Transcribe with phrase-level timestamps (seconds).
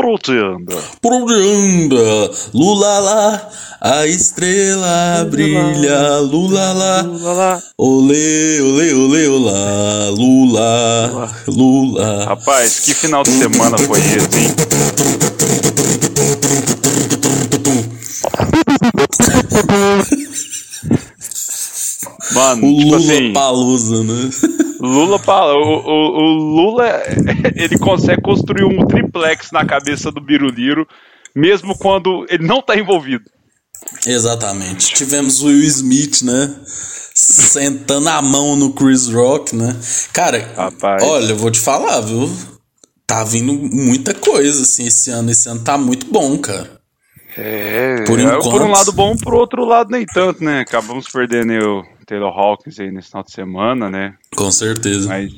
[0.00, 0.76] Por onde anda?
[1.02, 2.30] Por onde anda?
[2.54, 3.50] Lula lá,
[3.82, 6.20] a estrela brilha.
[6.20, 7.62] Lula lá, Lula lá.
[7.76, 10.08] olê, olê, olê, olá.
[10.16, 12.24] Lula, Lula.
[12.24, 14.54] Rapaz, que final de semana foi esse, hein?
[22.32, 24.30] Mano, O tipo Lula assim, Palusa, né?
[24.80, 27.02] Lula, pa- o, o, o Lula,
[27.54, 30.86] ele consegue construir um triplex na cabeça do Biruliro,
[31.34, 33.24] mesmo quando ele não tá envolvido.
[34.06, 34.92] Exatamente.
[34.94, 36.54] Tivemos o Will Smith, né?
[37.14, 39.76] Sentando a mão no Chris Rock, né?
[40.12, 41.02] Cara, Rapaz.
[41.02, 42.30] olha, eu vou te falar, viu?
[43.06, 45.30] Tá vindo muita coisa, assim, esse ano.
[45.30, 46.78] Esse ano tá muito bom, cara.
[47.36, 48.50] É, Por é, enquanto.
[48.50, 50.60] por um lado bom, por outro lado nem tanto, né?
[50.60, 54.14] Acabamos perdendo o Taylor Hawkins aí nesse final de semana, né?
[54.36, 55.08] Com certeza.
[55.08, 55.32] Mas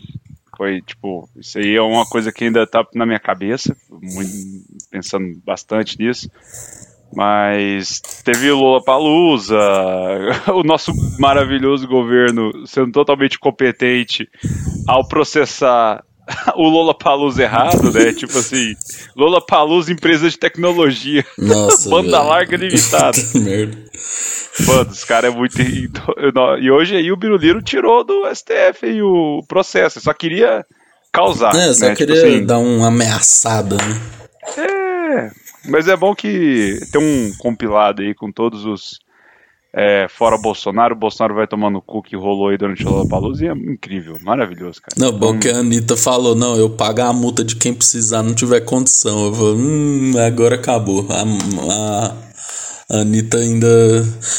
[0.56, 5.26] foi, tipo, isso aí é uma coisa que ainda tá na minha cabeça, muito- pensando
[5.44, 6.30] bastante nisso.
[7.14, 9.58] Mas teve o Lula Palusa,
[10.54, 14.26] o nosso maravilhoso governo sendo totalmente competente
[14.88, 16.02] ao processar
[16.56, 18.12] o Lula Palusa errado, né?
[18.16, 18.74] Tipo assim,
[19.14, 21.90] Lula Palusa empresa de tecnologia, Nossa.
[21.90, 22.28] banda velho.
[22.28, 23.18] larga limitada.
[23.34, 23.76] Merda.
[24.60, 25.56] Mano, os caras é muito.
[26.60, 30.00] E hoje aí o Biruliro tirou do STF aí o processo.
[30.00, 30.64] Só queria
[31.12, 31.54] causar.
[31.54, 31.94] É, só né?
[31.94, 34.00] Tipo queria assim, dar uma ameaçada, né?
[34.58, 35.30] É.
[35.68, 38.98] Mas é bom que tem um compilado aí com todos os.
[39.72, 43.44] é, fora Bolsonaro, o Bolsonaro vai tomando o cu que rolou aí durante o Lollapalooza
[43.44, 44.94] e é incrível, maravilhoso, cara.
[44.98, 48.34] Não, bom que a Anitta falou, não, eu pago a multa de quem precisar, não
[48.34, 49.26] tiver condição.
[49.26, 51.06] Eu falei, hum, agora acabou.
[51.10, 52.31] A, a,
[52.88, 53.68] a Anitta ainda.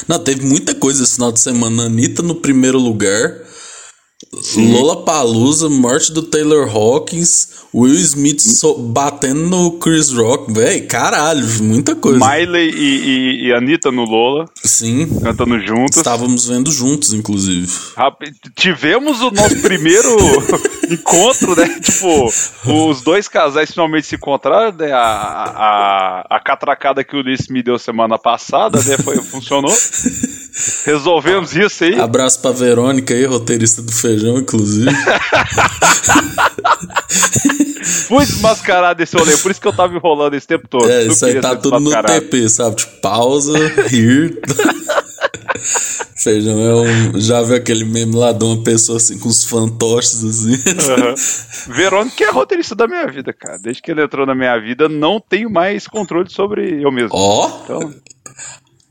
[0.08, 1.84] Não, teve muita coisa esse final de semana.
[1.84, 3.43] A Anitta no primeiro lugar.
[4.58, 11.46] Lola Palusa, morte do Taylor Hawkins, Will Smith so- batendo no Chris Rock, véi, caralho,
[11.64, 12.20] muita coisa.
[12.20, 12.84] Miley e,
[13.44, 15.98] e, e Anitta no Lola, Sim, cantando juntos.
[15.98, 17.68] estávamos vendo juntos, inclusive.
[17.98, 18.22] Rap-
[18.56, 20.10] Tivemos o nosso primeiro
[20.90, 21.80] encontro, né?
[21.82, 22.32] Tipo,
[22.90, 24.92] os dois casais finalmente se encontraram, né?
[24.92, 28.98] A, a, a catracada que o Ulisses me deu semana passada, né?
[28.98, 29.74] Foi, funcionou.
[30.86, 32.00] Resolvemos isso aí.
[32.00, 34.90] Abraço pra Verônica aí, roteirista do feijão, inclusive.
[38.08, 40.90] Fui desmascarado desse rolê, por isso que eu tava enrolando esse tempo todo.
[40.90, 41.92] É, isso aí tá tudo no.
[42.04, 42.76] TP, sabe?
[42.78, 43.58] Tipo, pausa,
[43.88, 44.40] rir.
[46.16, 47.20] Feijão é um.
[47.20, 50.54] Já viu aquele meme lá de uma pessoa assim com os fantoches assim?
[50.92, 51.16] Aham.
[51.76, 53.58] Verônica é roteirista da minha vida, cara.
[53.60, 57.12] Desde que ele entrou na minha vida, não tenho mais controle sobre eu mesmo.
[57.12, 57.94] Ó, Então,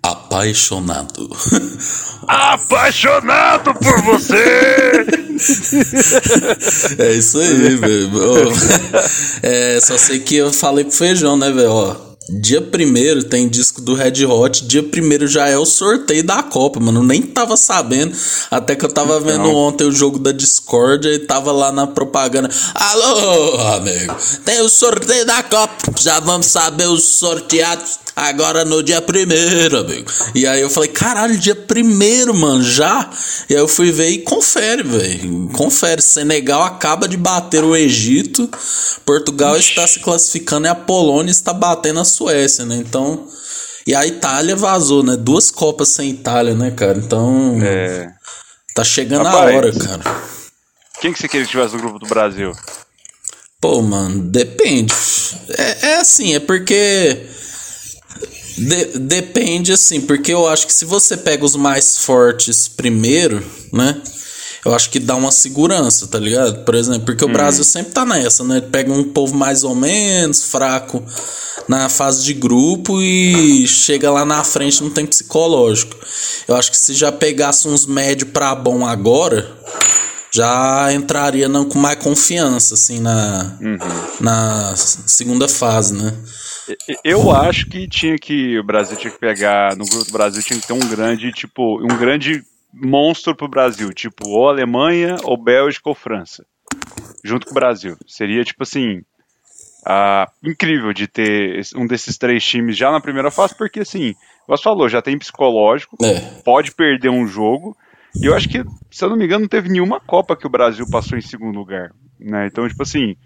[0.03, 1.31] apaixonado.
[2.27, 5.07] apaixonado por você!
[6.99, 8.11] É isso aí, velho.
[9.43, 11.71] É, só sei que eu falei pro feijão, né, velho?
[11.71, 11.97] Ó,
[12.29, 16.79] dia primeiro tem disco do Red Hot, dia primeiro já é o sorteio da Copa,
[16.79, 17.03] mano.
[17.03, 18.17] Nem tava sabendo,
[18.51, 22.49] até que eu tava vendo ontem o jogo da Discord e tava lá na propaganda.
[22.75, 24.15] Alô, amigo,
[24.45, 30.11] tem o sorteio da Copa, já vamos saber os sorteados agora no dia primeiro, amigo.
[30.35, 33.11] E aí eu falei, caralho, dia primeiro, mano, já?
[33.49, 35.49] E aí eu fui ver e confere, velho.
[35.53, 36.03] Confere.
[36.03, 38.49] Senegal acaba de bater o Egito,
[39.05, 42.77] Portugal está se classificando e a Polônia está batendo a Suécia, né?
[42.77, 43.27] Então.
[43.87, 45.17] E a Itália vazou, né?
[45.17, 46.99] Duas Copas sem Itália, né, cara?
[46.99, 47.59] Então.
[47.63, 48.09] É.
[48.75, 49.53] Tá chegando Rapaz.
[49.53, 50.23] a hora, cara.
[51.01, 52.53] Quem que você queria que tivesse no grupo do Brasil?
[53.61, 54.93] Pô, mano, depende.
[55.59, 57.27] É, é assim, é porque.
[58.67, 63.43] De- depende, assim, porque eu acho que se você pega os mais fortes primeiro,
[63.73, 64.01] né?
[64.65, 66.65] Eu acho que dá uma segurança, tá ligado?
[66.65, 68.61] Por exemplo, porque o Brasil sempre tá nessa, né?
[68.61, 71.03] Pega um povo mais ou menos fraco
[71.69, 75.97] na fase de grupo e chega lá na frente não tem psicológico.
[76.47, 79.51] Eu acho que se já pegasse uns médio pra bom agora,
[80.33, 83.57] já entraria não, com mais confiança, assim, na,
[84.21, 86.15] na segunda fase, né?
[87.05, 90.61] Eu acho que tinha que o Brasil tinha que pegar no grupo do Brasil tinha
[90.61, 92.43] que ter um grande tipo um grande
[92.73, 96.45] monstro pro Brasil, tipo ou Alemanha ou Bélgica ou França,
[97.25, 97.97] junto com o Brasil.
[98.07, 99.03] Seria tipo assim
[99.87, 104.15] uh, incrível de ter um desses três times já na primeira fase, porque assim,
[104.47, 106.21] você falou, já tem psicológico, É.
[106.43, 107.77] pode perder um jogo.
[108.21, 110.51] E eu acho que, se eu não me engano, não teve nenhuma Copa que o
[110.51, 111.93] Brasil passou em segundo lugar.
[112.21, 112.47] Né?
[112.47, 113.17] Então, tipo assim,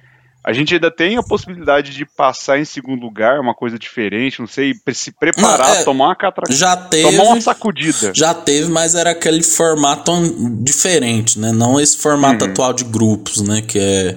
[0.46, 4.46] a gente ainda tem a possibilidade de passar em segundo lugar, uma coisa diferente, não
[4.46, 7.10] sei, se preparar, Não, é, tomar uma catraca, Já teve.
[7.16, 8.12] tomar uma sacudida.
[8.14, 10.12] Já teve, mas era aquele formato
[10.62, 11.50] diferente, né?
[11.52, 12.50] Não esse formato Uhum.
[12.52, 13.60] atual de grupos, né?
[13.60, 14.16] Que é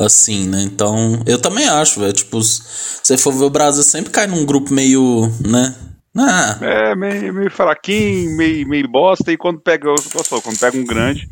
[0.00, 0.60] assim, né?
[0.62, 2.12] Então, eu também acho, velho.
[2.12, 2.60] Tipo, se
[3.02, 5.72] você for ver o Brasil sempre cai num grupo meio, né?
[6.16, 10.58] Ah, É, meio, meio fraquinho, meio, meio bosta, e quando pega, eu posso falar, quando
[10.58, 11.28] pega um grande.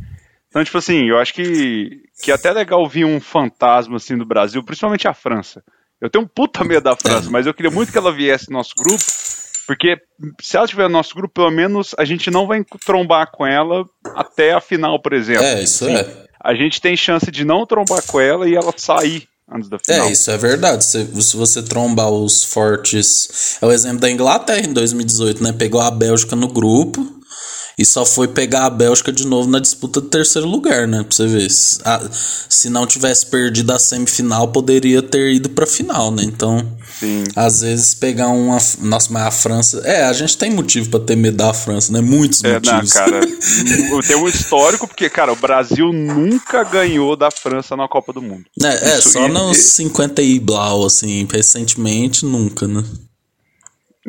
[0.49, 1.89] Então, tipo assim, eu acho que,
[2.23, 5.63] que é até legal vir um fantasma assim do Brasil, principalmente a França.
[6.01, 8.57] Eu tenho um puta medo da França, mas eu queria muito que ela viesse no
[8.57, 9.03] nosso grupo,
[9.67, 9.97] porque
[10.41, 13.85] se ela tiver no nosso grupo, pelo menos a gente não vai trombar com ela
[14.15, 15.45] até a final, por exemplo.
[15.45, 16.27] é, isso Assim, é.
[16.45, 20.09] A gente tem chance de não trombar com ela e ela sair antes da final.
[20.09, 20.85] É, isso é verdade.
[20.85, 23.59] Se, se você trombar os fortes.
[23.63, 25.53] É o exemplo da Inglaterra em 2018, né?
[25.53, 27.22] Pegou a Bélgica no grupo
[27.79, 31.03] e só foi pegar a Bélgica de novo na disputa do terceiro lugar, né?
[31.03, 31.51] Pra você ver.
[31.51, 32.03] Se, a-
[32.49, 36.23] se não tivesse perdido a semifinal, poderia ter ido pra final, né?
[36.25, 36.67] Então,
[37.01, 37.25] Sim.
[37.35, 38.59] às vezes pegar uma.
[38.81, 39.81] Nossa, mas a França.
[39.85, 42.01] É, a gente tem motivo pra ter medo da França, né?
[42.01, 42.93] Muitos É, não, motivos.
[42.93, 43.21] cara,
[44.07, 48.45] tem um histórico, porque, cara, o Brasil nunca ganhou da França na Copa do Mundo.
[48.63, 48.67] É,
[48.97, 52.85] é, só e- nos e- 50 e blau, assim, recentemente nunca, né?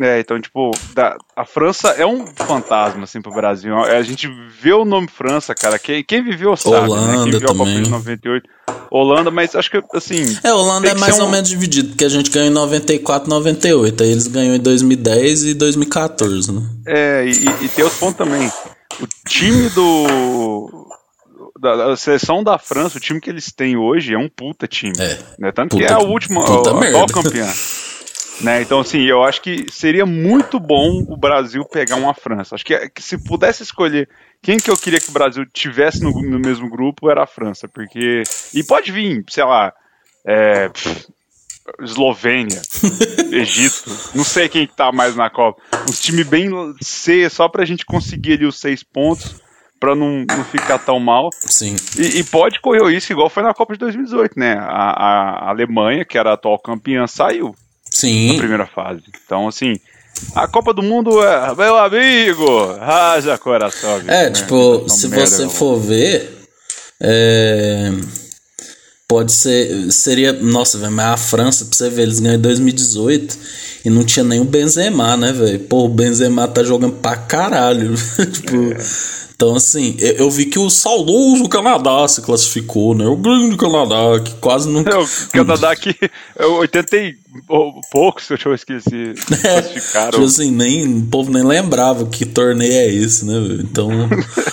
[0.02, 3.78] É, então, tipo, da- a França é um fantasma, assim, pro Brasil.
[3.78, 4.28] A gente
[4.60, 5.78] vê o nome França, cara.
[5.78, 6.82] Quem, quem viveu sabe, né?
[6.88, 7.84] Holanda Quem viveu a Copa também.
[7.84, 8.50] de 98.
[8.90, 10.24] Holanda, mas acho que, assim...
[10.44, 12.48] É, a Holanda é que mais ser ou um- menos dividido, porque a gente ganhou
[12.50, 14.04] em 94 98.
[14.04, 16.62] Aí eles ganhou em 2010 e 2014, né?
[16.88, 18.48] É, e, e tem outro ponto também.
[19.00, 20.88] O time do...
[21.60, 24.94] Da, da seleção da França, o time que eles têm hoje é um puta time.
[25.00, 25.18] É.
[25.40, 25.52] Né?
[25.52, 27.48] Tanto que Puta- é a última, a, a atual campeã.
[28.44, 28.62] Né?
[28.62, 32.56] Então, assim, eu acho que seria muito bom o Brasil pegar uma França.
[32.56, 34.10] Acho que, que se pudesse escolher
[34.42, 37.70] quem que eu queria que o Brasil tivesse no, no mesmo grupo, era a França.
[37.70, 38.24] Porque.
[38.54, 39.74] E pode vir, sei lá.
[40.26, 41.08] É, pff,
[41.82, 42.62] Eslovênia,
[43.32, 45.62] Egito, não sei quem que tá mais na Copa.
[45.90, 46.50] Uns time bem
[46.82, 49.42] C, só pra gente conseguir ali os seis pontos,
[49.80, 51.30] pra não, não ficar tão mal.
[51.32, 51.76] Sim.
[51.98, 54.56] E, e pode correr o risco, igual foi na Copa de 2018, né?
[54.60, 57.56] A, a Alemanha, que era a atual campeã, saiu
[57.94, 58.38] na Sim.
[58.38, 59.02] primeira fase.
[59.26, 59.76] Então, assim,
[60.36, 63.96] a Copa do Mundo é, meu amigo, haja coração.
[63.96, 64.32] amigo, É, né?
[64.32, 65.50] tipo, se você meu.
[65.50, 66.40] for ver.
[67.02, 67.92] É.
[69.08, 69.92] Pode ser.
[69.92, 70.34] Seria.
[70.34, 73.38] Nossa, velho, mas a França, pra você ver, eles ganham em 2018
[73.86, 75.60] e não tinha nem o Benzema, né, velho?
[75.60, 77.94] Pô, o Benzema tá jogando pra caralho.
[78.34, 78.58] tipo.
[79.44, 83.06] Então, assim, eu, eu vi que o saudoso Canadá se classificou, né?
[83.06, 84.80] O grande Canadá, que quase não.
[84.80, 85.94] É, o Canadá aqui,
[86.38, 87.18] é 80 e
[87.50, 90.12] ou poucos, eu esqueci, classificaram.
[90.12, 93.34] Tipo assim, nem, o povo nem lembrava que torneio é esse, né?
[93.60, 93.90] Então.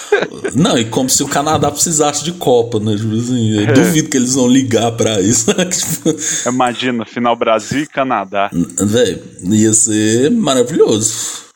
[0.56, 2.96] não, e como se o Canadá precisasse de Copa, né?
[2.96, 5.56] Tipo assim, eu duvido que eles vão ligar pra isso.
[5.56, 5.66] né?
[5.70, 6.16] Tipo,
[6.48, 8.50] Imagina, final Brasil e Canadá.
[8.52, 11.49] velho, ia ser maravilhoso.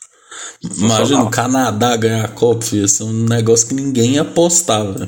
[0.63, 5.07] Imagina o Canadá ganhar a Copa, ia ser um negócio que ninguém ia apostar, velho.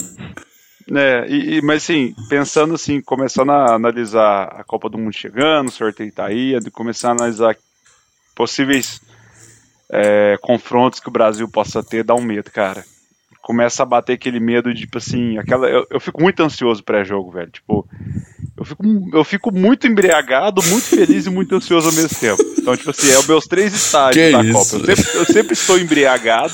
[0.94, 5.69] É, e, e- mas assim, pensando assim, começando a analisar a Copa do Mundo chegando,
[5.69, 7.56] o sorteio tá aí, de começar a analisar
[8.37, 9.00] possíveis
[9.90, 12.85] é, confrontos que o Brasil possa ter, dá um medo, cara.
[13.47, 15.69] Começa a bater aquele medo de, tipo assim, aquela.
[15.69, 17.49] Eu, eu fico muito ansioso pré-jogo, velho.
[17.49, 17.87] Tipo,
[18.59, 18.83] eu fico,
[19.15, 22.43] eu fico muito embriagado, muito feliz e muito ansioso ao mesmo tempo.
[22.59, 24.53] Então, tipo assim, é os meus três estágios Que da isso?
[24.53, 24.91] Copa.
[24.91, 26.53] Eu sempre, eu sempre estou embriagado.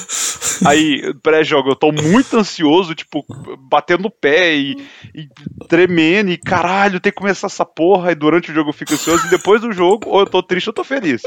[0.66, 3.24] Aí, pré-jogo, eu tô muito ansioso, tipo,
[3.70, 4.76] batendo o pé e,
[5.14, 5.26] e
[5.68, 8.12] tremendo, e caralho, tem que começar essa porra.
[8.12, 10.68] E durante o jogo eu fico ansioso, e depois do jogo, ou eu tô triste
[10.68, 11.22] ou eu tô feliz.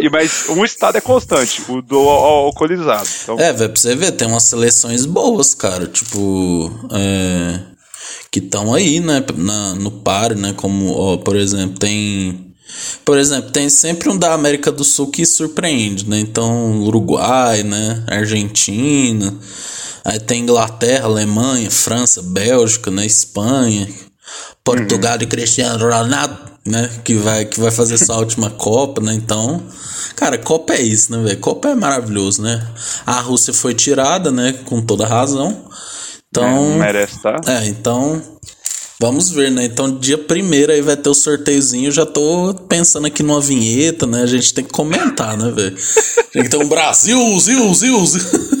[0.00, 3.06] E, mas um estado é constante, o do al- alcoolizado.
[3.22, 4.52] Então, É, velho, pra você ver, tem umas
[5.06, 5.86] boas, cara.
[5.86, 7.60] Tipo, é,
[8.30, 10.52] que estão aí, né, na, no par, né?
[10.56, 12.54] Como, ó, por exemplo, tem.
[13.04, 16.18] Por exemplo, tem sempre um da América do Sul que surpreende, né?
[16.20, 18.04] Então, Uruguai, né?
[18.06, 19.34] Argentina.
[20.04, 23.04] Aí tem Inglaterra, Alemanha, França, Bélgica, né?
[23.04, 23.88] Espanha.
[24.64, 26.36] Portugal e Cristiano Ronaldo,
[26.68, 26.90] né?
[27.04, 29.14] Que vai, que vai fazer sua última Copa, né?
[29.14, 29.62] Então,
[30.14, 31.38] cara, Copa é isso, né, velho?
[31.38, 32.66] Copa é maravilhoso, né?
[33.04, 34.54] A Rússia foi tirada, né?
[34.64, 35.64] Com toda razão.
[36.28, 37.40] Então, não merece, tá?
[37.46, 38.22] é, então.
[38.98, 39.64] Vamos ver, né?
[39.64, 41.92] Então, dia primeiro aí vai ter o sorteiozinho.
[41.92, 44.22] Já tô pensando aqui numa vinheta, né?
[44.22, 45.76] A gente tem que comentar, né, velho?
[46.32, 48.22] Tem que ter um Brasil, Zil, Zil, Zil.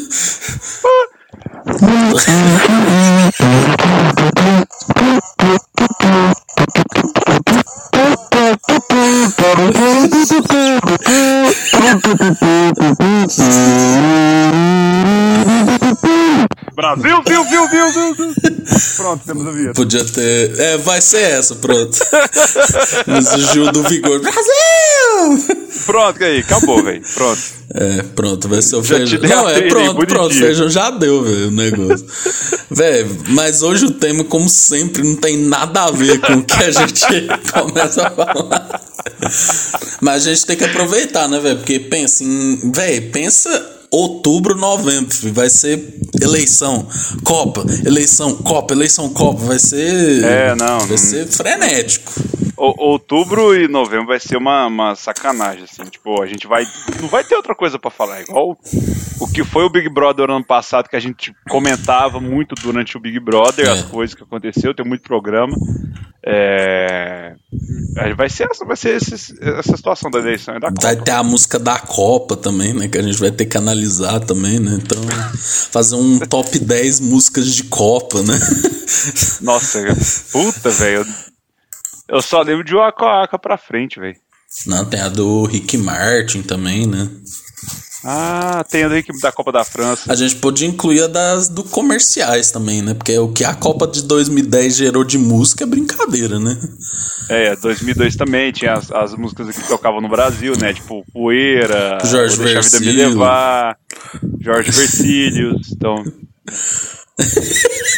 [9.54, 9.78] Thank
[15.70, 15.75] you.
[16.76, 18.34] Brasil, viu, viu, viu, viu, viu.
[18.98, 19.72] Pronto, temos a vinheta.
[19.72, 20.60] Podia ter.
[20.60, 21.98] É, vai ser essa, pronto.
[23.06, 24.20] Mas o Gil do Vigor.
[24.20, 25.62] Brasil!
[25.86, 27.02] Pronto, aí, acabou, velho.
[27.14, 27.40] Pronto.
[27.74, 29.20] É, pronto, vai ser o feijão.
[29.22, 32.06] Não, é pronto, pronto, feijão já deu, velho, o negócio.
[32.70, 36.62] velho, mas hoje o tema, como sempre, não tem nada a ver com o que
[36.62, 37.06] a gente
[37.54, 38.80] começa a falar.
[40.02, 41.56] Mas a gente tem que aproveitar, né, velho?
[41.56, 42.70] Porque pensa em.
[42.70, 46.86] Velho, pensa outubro, novembro, filho, vai ser eleição,
[47.24, 50.24] Copa, eleição, Copa, eleição, Copa, vai ser.
[50.24, 52.12] É, não, Vai não- ser frenético.
[52.56, 55.84] O- outubro e novembro vai ser uma, uma sacanagem, assim.
[55.90, 56.66] Tipo, a gente vai.
[57.02, 58.22] Não vai ter outra coisa pra falar.
[58.22, 58.56] Igual
[59.20, 63.00] o que foi o Big Brother ano passado, que a gente comentava muito durante o
[63.00, 63.70] Big Brother, É.
[63.72, 65.54] as coisas que aconteceu, tem muito programa.
[66.26, 67.34] É,
[68.16, 70.82] Vai ser, essa, vai ser esse- essa situação da eleição e da Copa.
[70.82, 72.88] Vai ter a música da Copa também, né?
[72.88, 74.78] Que a gente vai ter que analisar também, né?
[74.82, 74.98] Então,
[75.70, 78.34] fazer um top 10 músicas de Copa, né?
[79.40, 79.80] Nossa,
[80.32, 80.98] puta, velho.
[82.08, 84.16] eu- Eu só lembro de Waka Waka pra frente, velho.
[84.66, 87.10] Não, tem a do Rick Martin também, né?
[88.08, 88.88] Ah, tem a
[89.20, 90.12] da Copa da França.
[90.12, 92.94] A gente podia incluir a das do comerciais também, né?
[92.94, 96.56] Porque o que a Copa de 2010 gerou de música é brincadeira, né?
[97.28, 100.72] É, 2002 também tinha as, as músicas que tocavam no Brasil, né?
[100.72, 102.92] Tipo Poeira, Jorge a Vida Me.
[102.92, 103.76] Levar,
[104.40, 106.04] Jorge Versilius, então...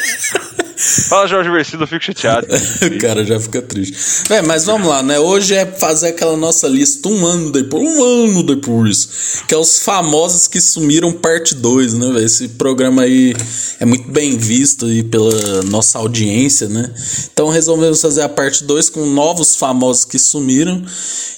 [1.08, 2.46] Fala Jorge Versilo, eu fico chateado.
[2.46, 4.30] o cara já fica triste.
[4.30, 5.18] É, mas vamos lá, né?
[5.18, 9.78] Hoje é fazer aquela nossa lista um ano depois, um ano depois, que é os
[9.82, 12.24] famosos que sumiram parte 2, né, velho?
[12.24, 13.34] Esse programa aí
[13.80, 16.92] é muito bem visto aí pela nossa audiência, né?
[17.32, 20.84] Então resolvemos fazer a parte 2 com novos famosos que sumiram.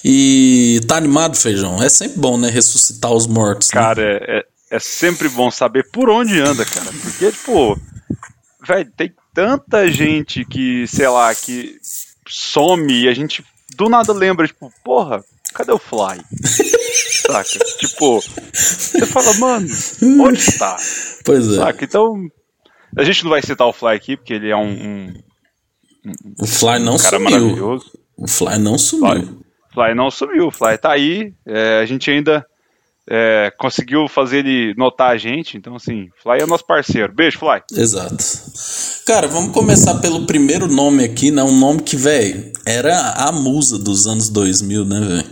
[0.03, 1.81] E tá animado, feijão?
[1.81, 2.49] É sempre bom, né?
[2.49, 3.69] Ressuscitar os mortos.
[3.69, 3.79] né?
[3.79, 6.89] Cara, é, é, é sempre bom saber por onde anda, cara.
[7.01, 7.79] Porque, tipo,
[8.67, 11.77] velho, tem tanta gente que, sei lá, que
[12.27, 13.43] some e a gente
[13.75, 15.23] do nada lembra, tipo, porra,
[15.53, 16.21] cadê o Fly?
[17.21, 17.59] Saca?
[17.79, 18.21] Tipo,
[18.53, 19.67] você fala, mano,
[20.21, 20.75] onde está?
[21.23, 21.55] Pois é.
[21.55, 21.85] Saca?
[21.85, 22.15] Então,
[22.97, 25.13] a gente não vai citar o Fly aqui, porque ele é um, um
[26.39, 27.29] O Fly não cara sumiu.
[27.31, 27.91] maravilhoso.
[28.17, 29.41] O Fly não sumiu.
[29.73, 31.33] Fly não sumiu, o Fly tá aí.
[31.45, 32.45] é, a gente ainda
[33.09, 35.57] é, conseguiu fazer ele notar a gente.
[35.57, 37.13] Então, assim, Fly é nosso parceiro.
[37.13, 37.61] Beijo, Fly.
[37.73, 38.23] Exato.
[39.05, 41.43] Cara, vamos começar pelo primeiro nome aqui, né?
[41.43, 45.31] Um nome que, velho, era a musa dos anos 2000, né, velho?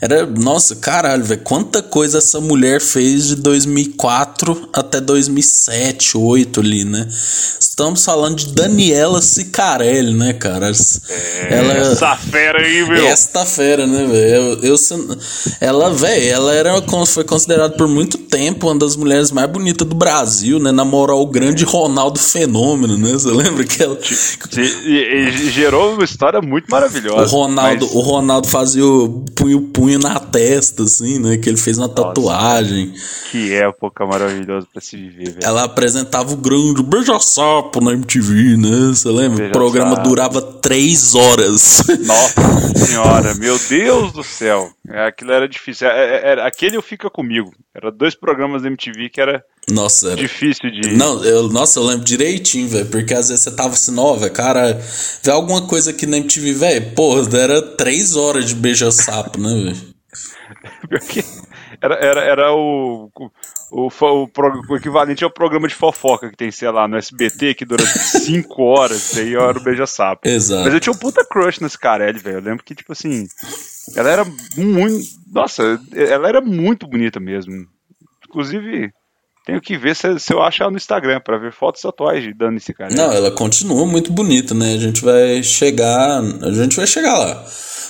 [0.00, 6.84] Era, nossa, caralho, velho, quanta coisa essa mulher fez de 2004 até 2007, 2008 ali,
[6.84, 7.08] né?
[7.10, 10.70] Estamos falando de Daniela Sicarelli, né, cara?
[11.48, 13.06] Ela, Essa fera aí, meu.
[13.06, 14.58] esta fera, né, velho?
[14.62, 14.76] Eu, eu
[15.60, 19.94] ela, velho, ela era foi considerada por muito tempo uma das mulheres mais bonitas do
[19.94, 20.70] Brasil, né?
[20.72, 23.12] Namorou o grande Ronaldo Fenômeno, né?
[23.12, 23.98] Você lembra que ela
[25.50, 27.26] gerou uma história muito o maravilhosa.
[27.30, 31.36] Ronaldo, mas- o Ronaldo fazia o punho punho na testa assim, né?
[31.36, 32.92] Que ele fez uma tatuagem.
[33.30, 35.38] Que época maravilhosa pra se viver, velho.
[35.42, 38.92] Ela apresentava o grande beija-sapo na MTV, né?
[38.94, 39.46] Você lembra?
[39.48, 41.82] O programa durava três horas.
[42.04, 42.34] Nossa
[42.86, 44.70] senhora, meu Deus do céu.
[44.88, 45.86] É, Aquilo era difícil.
[45.88, 47.52] É- é- aquele eu fica comigo.
[47.74, 50.96] Era dois programas da MTV que era Nossa, era, difícil de.
[50.96, 52.86] Não, eu, nossa, eu lembro direitinho, velho.
[52.86, 54.78] Porque às vezes você tava assim, ó, velho, cara,
[55.22, 56.94] vê alguma coisa aqui na MTV, velho.
[56.94, 59.94] Porra, era três horas de beija-sapo, né, velho?
[61.84, 63.10] era, era, era o,
[63.70, 64.30] o, o,
[64.70, 68.62] o equivalente ao programa de fofoca que tem, sei lá, no SBT, que dura cinco
[68.64, 70.26] horas, daí era o Beija-Sapo.
[70.26, 70.64] Exato.
[70.64, 72.38] Mas eu tinha um puta crush nesse Carelli, velho.
[72.38, 73.26] Eu lembro que, tipo assim,
[73.94, 74.24] ela era
[74.56, 75.04] muito.
[75.30, 77.66] Nossa, ela era muito bonita mesmo.
[78.26, 78.90] Inclusive,
[79.44, 82.34] tenho que ver se, se eu acho ela no Instagram, pra ver fotos atuais de
[82.56, 82.94] esse cara.
[82.94, 84.72] Não, ela continua muito bonita, né?
[84.74, 86.22] A gente vai chegar.
[86.42, 87.44] A gente vai chegar lá.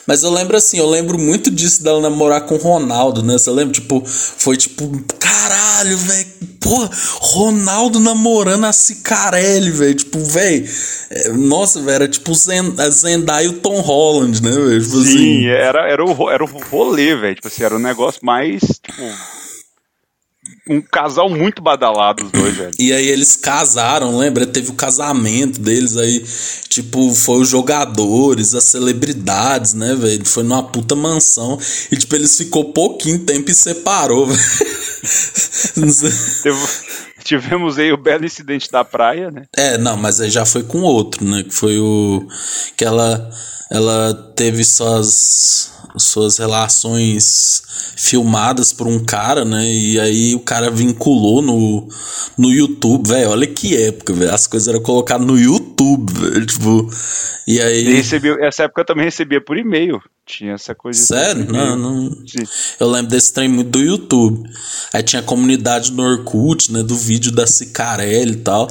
[0.06, 3.34] Mas eu lembro assim, eu lembro muito disso dela namorar com o Ronaldo, né?
[3.34, 3.72] Você lembra?
[3.72, 6.26] Tipo, foi tipo, caralho, velho.
[6.60, 9.94] Porra, Ronaldo namorando a Cicarelli, velho.
[9.94, 10.68] Tipo, velho.
[11.10, 14.82] é, Nossa, velho, era tipo a Zendaya e o Tom Holland, né, velho?
[14.82, 15.18] Tipo assim.
[15.18, 17.36] Sim, era, era, o, era o rolê, velho.
[17.36, 19.02] Tipo assim, era um negócio mais, tipo.
[20.68, 22.70] Um casal muito badalado, os dois, velho.
[22.78, 24.46] E aí eles casaram, lembra?
[24.46, 26.24] Teve o casamento deles aí,
[26.70, 30.24] tipo, foi os jogadores, as celebridades, né, velho?
[30.24, 31.58] Foi numa puta mansão.
[31.92, 34.40] E, tipo, eles ficou pouquinho tempo e separou, velho.
[37.22, 39.42] Tivemos aí o belo incidente da praia, né?
[39.56, 41.42] É, não, mas aí já foi com outro, né?
[41.42, 42.26] Que foi o.
[42.76, 43.30] Que ela.
[43.70, 45.73] Ela teve suas.
[45.96, 47.62] Suas relações
[47.96, 49.64] filmadas por um cara, né?
[49.72, 51.88] E aí o cara vinculou no,
[52.38, 53.30] no YouTube, velho.
[53.30, 54.34] Olha que época, velho.
[54.34, 56.46] As coisas eram colocadas no YouTube, velho.
[56.46, 56.88] Tipo,
[57.46, 57.94] e aí.
[57.94, 60.02] Recebi, essa época eu também recebia por e-mail.
[60.26, 60.98] Tinha essa coisa.
[60.98, 61.52] Sério?
[61.52, 62.16] Não, não.
[62.80, 64.48] Eu lembro desse trem muito do YouTube.
[64.92, 66.82] Aí tinha a comunidade no Orkut, né?
[66.82, 68.66] Do vídeo da Cicarelli e tal.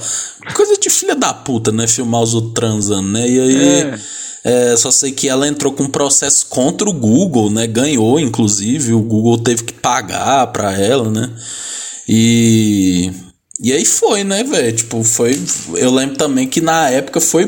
[0.55, 1.86] Coisa de filha da puta, né?
[1.88, 3.27] Filmar os outros transando, né?
[3.27, 3.81] E aí.
[3.81, 4.00] É.
[4.45, 7.65] É, só sei que ela entrou com um processo contra o Google, né?
[7.65, 8.91] Ganhou, inclusive.
[8.91, 11.29] O Google teve que pagar pra ela, né?
[12.10, 13.12] E.
[13.60, 14.75] E aí foi, né, velho?
[14.75, 15.33] Tipo, foi.
[15.75, 17.48] Eu lembro também que na época foi.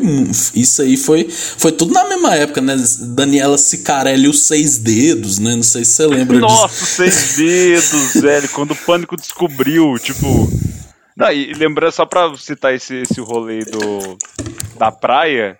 [0.56, 1.28] Isso aí foi.
[1.30, 2.76] Foi tudo na mesma época, né?
[3.16, 5.56] Daniela Cicarelli e os seis dedos, né?
[5.56, 6.86] Não sei se você lembra Nossa, disso.
[6.86, 8.48] seis dedos, velho.
[8.50, 10.48] Quando o pânico descobriu, tipo.
[11.18, 14.18] Não, e lembrando, só pra citar esse, esse rolê do,
[14.78, 15.58] da praia,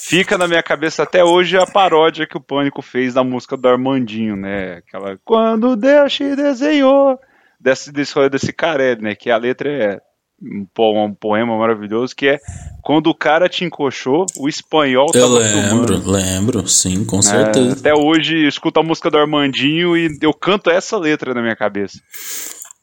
[0.00, 3.68] fica na minha cabeça até hoje a paródia que o Pânico fez da música do
[3.68, 4.78] Armandinho, né?
[4.78, 7.20] Aquela Quando Deus te desenhou.
[7.64, 9.14] Desse, desse rolê desse Carelli, né?
[9.14, 10.00] Que a letra é
[10.42, 10.66] um,
[11.04, 12.38] um poema maravilhoso que é
[12.82, 16.10] Quando o cara te encoxou, o espanhol Eu lembro, tomando.
[16.10, 17.70] lembro, sim, com certeza.
[17.70, 21.56] É, até hoje escuto a música do Armandinho e eu canto essa letra na minha
[21.56, 21.98] cabeça.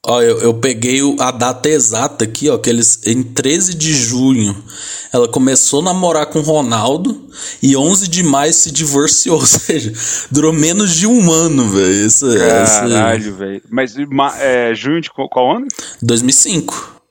[0.03, 4.55] Ó, eu, eu peguei a data exata aqui, ó, que eles em 13 de junho
[5.13, 7.29] ela começou a namorar com o Ronaldo
[7.61, 9.91] e 11 de maio se divorciou, ou seja,
[10.31, 12.07] durou menos de um ano, velho.
[12.37, 13.61] Caralho, velho.
[13.69, 13.95] Mas
[14.39, 15.67] é, junho de qual, qual ano?
[16.01, 17.01] 2005.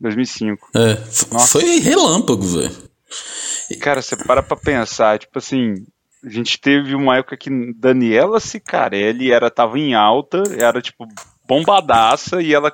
[0.00, 0.70] 2005.
[0.74, 0.94] É,
[1.32, 1.46] Nossa.
[1.46, 2.74] foi relâmpago, velho.
[3.80, 5.74] Cara, você para pra pensar, tipo assim,
[6.24, 11.06] a gente teve uma época que Daniela Cicarelli era, tava em alta, era tipo
[11.50, 12.72] bombadaça e ela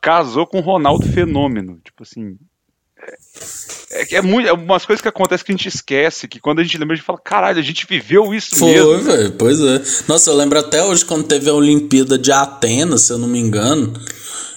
[0.00, 1.80] casou com o Ronaldo Fenômeno.
[1.84, 2.36] Tipo assim.
[3.90, 6.60] É, é, é, muito, é umas coisas que acontecem que a gente esquece, que quando
[6.60, 8.86] a gente lembra, a gente fala, caralho, a gente viveu isso Foi, mesmo.
[8.86, 9.82] Foi, velho, pois é.
[10.06, 13.40] Nossa, eu lembro até hoje quando teve a Olimpíada de Atenas, se eu não me
[13.40, 13.92] engano.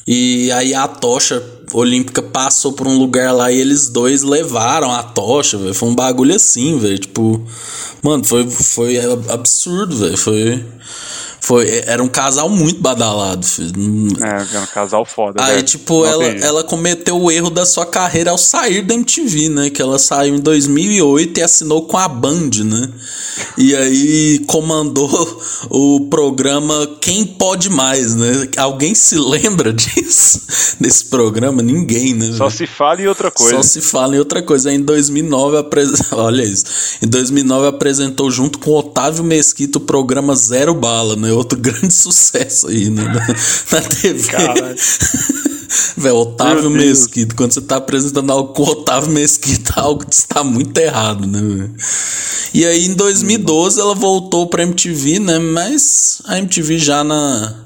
[0.08, 1.44] E aí a tocha
[1.74, 5.74] olímpica passou por um lugar lá e eles dois levaram a tocha, velho.
[5.74, 6.98] Foi um bagulho assim, velho.
[6.98, 7.46] Tipo,
[8.02, 8.98] mano, foi, foi
[9.30, 10.18] absurdo, velho.
[10.18, 10.64] Foi.
[11.40, 13.46] Foi, era um casal muito badalado.
[13.46, 13.74] Filho.
[14.22, 15.44] É, era um casal foda.
[15.44, 19.70] Aí, tipo, ela, ela cometeu o erro da sua carreira ao sair da MTV, né?
[19.70, 22.90] Que ela saiu em 2008 e assinou com a Band, né?
[23.58, 28.50] E aí comandou o programa Quem Pode Mais, né?
[28.58, 30.42] Alguém se lembra disso?
[30.80, 31.62] Desse programa?
[31.62, 32.34] Ninguém, né?
[32.36, 33.56] Só se fala em outra coisa.
[33.58, 34.70] Só se fala em outra coisa.
[34.70, 35.92] Aí, em 2009, apres...
[36.12, 36.66] olha isso.
[37.02, 41.27] Em 2009 apresentou junto com Otávio Mesquita o programa Zero Bala, né?
[41.32, 43.04] Outro grande sucesso aí, né?
[43.04, 44.28] Na, na TV.
[45.98, 51.28] Velho, Otávio Mesquita, quando você tá apresentando algo com Otávio Mesquita, algo está muito errado,
[51.28, 51.42] né?
[51.42, 51.76] Véio?
[52.54, 55.40] E aí em 2012 ela voltou pra MTV, né?
[55.40, 57.66] Mas a MTV já na.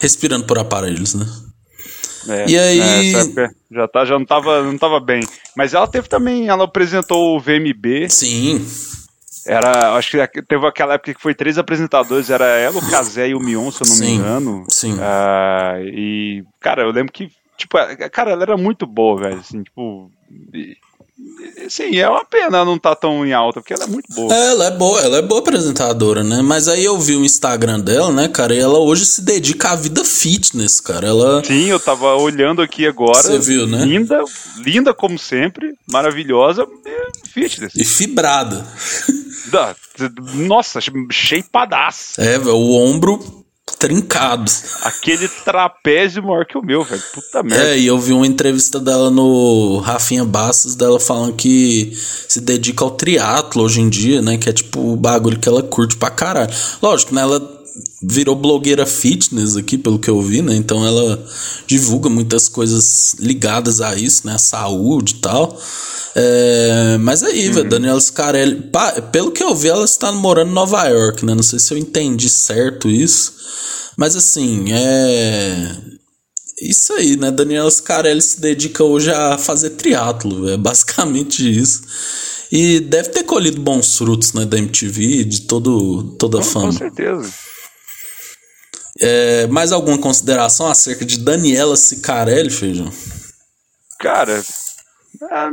[0.00, 1.26] respirando por aparelhos, né?
[2.28, 3.14] É, e aí.
[3.14, 5.22] É, já, tá, já não, tava, não tava bem.
[5.56, 6.48] Mas ela teve também.
[6.48, 8.08] Ela apresentou o VMB.
[8.08, 8.66] Sim.
[9.46, 13.34] Era, acho que teve aquela época que foi três apresentadores, era ela, o Casé e
[13.34, 14.64] o Mion, se eu não sim, me engano.
[14.68, 14.94] Sim.
[14.94, 17.76] Uh, e, cara, eu lembro que, tipo,
[18.10, 20.10] cara, ela era muito boa, velho, assim, tipo.
[21.68, 24.34] Sim, é uma pena não estar tá tão em alta, porque ela é muito boa.
[24.34, 26.42] É, ela é boa, ela é boa apresentadora, né?
[26.42, 29.76] Mas aí eu vi o Instagram dela, né, cara, e ela hoje se dedica à
[29.76, 31.06] vida fitness, cara.
[31.06, 33.22] Ela Sim, eu tava olhando aqui agora.
[33.22, 33.84] Você viu, né?
[33.84, 34.24] Linda,
[34.58, 36.66] linda como sempre, maravilhosa,
[37.32, 37.72] fitness.
[37.76, 38.66] E fibrada.
[40.34, 42.20] Nossa, shapeadaço.
[42.20, 43.43] É, o ombro
[43.84, 44.50] trincado.
[44.82, 47.02] Aquele trapézio maior que o meu, velho.
[47.12, 47.68] Puta merda.
[47.68, 51.92] É, e eu vi uma entrevista dela no Rafinha Bastos, dela falando que
[52.26, 54.38] se dedica ao triatlo hoje em dia, né?
[54.38, 56.50] Que é tipo o bagulho que ela curte pra caralho.
[56.80, 57.20] Lógico, né?
[57.20, 57.40] Ela
[58.02, 60.54] virou blogueira fitness aqui, pelo que eu vi, né?
[60.54, 61.24] Então ela
[61.66, 64.34] divulga muitas coisas ligadas a isso, né?
[64.34, 65.60] A saúde e tal.
[66.14, 67.54] É, mas aí, uhum.
[67.54, 71.34] velho, Daniela Scarelli, pá, pelo que eu vi, ela está morando em Nova York, né?
[71.34, 73.34] Não sei se eu entendi certo isso.
[73.96, 75.76] Mas assim, é.
[76.62, 77.32] Isso aí, né?
[77.32, 81.82] Daniela Scarelli se dedica hoje a fazer triatlo, é basicamente isso.
[82.50, 86.66] E deve ter colhido bons frutos, né, da MTV, de todo, toda a fama.
[86.66, 87.32] Com certeza.
[89.00, 92.90] É, mais alguma consideração acerca de Daniela Cicarelli, Feijão?
[93.98, 95.50] Cara, é,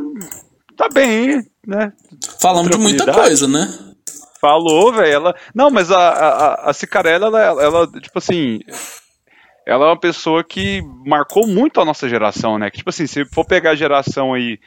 [0.78, 1.92] tá bem, né?
[2.40, 3.68] Falamos de muita coisa, né?
[4.40, 5.14] Falou, velho.
[5.14, 5.36] Ela...
[5.54, 8.60] Não, mas a, a, a Cicarella, ela, ela, tipo assim.
[9.66, 12.72] Ela é uma pessoa que marcou muito a nossa geração, né?
[12.72, 14.60] Que, tipo assim, se for pegar a geração aí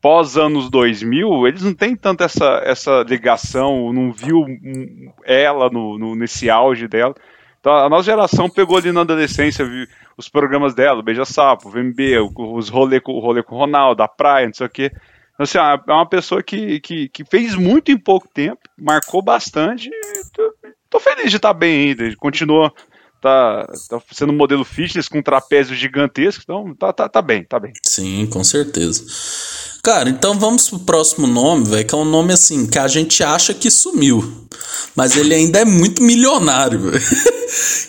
[0.00, 4.46] pós anos 2000, eles não têm tanto essa, essa ligação, não viu
[5.24, 7.14] ela no, no, nesse auge dela.
[7.60, 9.66] Então a nossa geração pegou ali na adolescência
[10.16, 14.46] os programas dela, Beija Sapo, VMB, os rolê com, rolê com o Ronaldo, a praia,
[14.46, 14.92] não sei o quê.
[15.34, 19.88] Então, assim, é uma pessoa que, que, que fez muito em pouco tempo, marcou bastante.
[20.32, 20.54] Tô,
[20.90, 22.16] tô feliz de estar tá bem ainda.
[22.16, 22.72] Continua
[23.20, 27.58] tá, tá sendo um modelo fitness com trapézio gigantesco, então tá, tá, tá bem, tá
[27.58, 27.72] bem.
[27.84, 29.04] Sim, com certeza.
[29.82, 33.22] Cara, então vamos pro próximo nome, velho, que é um nome assim, que a gente
[33.22, 34.46] acha que sumiu.
[34.94, 37.00] Mas ele ainda é muito milionário, velho.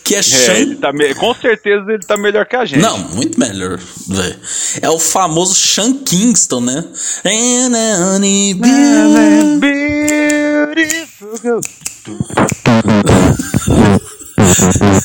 [0.03, 0.75] que é, é Sean...
[0.75, 1.13] Tá me...
[1.15, 2.81] Com certeza ele tá melhor que a gente.
[2.81, 4.39] Não, muito melhor, velho.
[4.81, 6.85] É o famoso Sean Kingston, né?
[10.69, 11.59] Beautiful.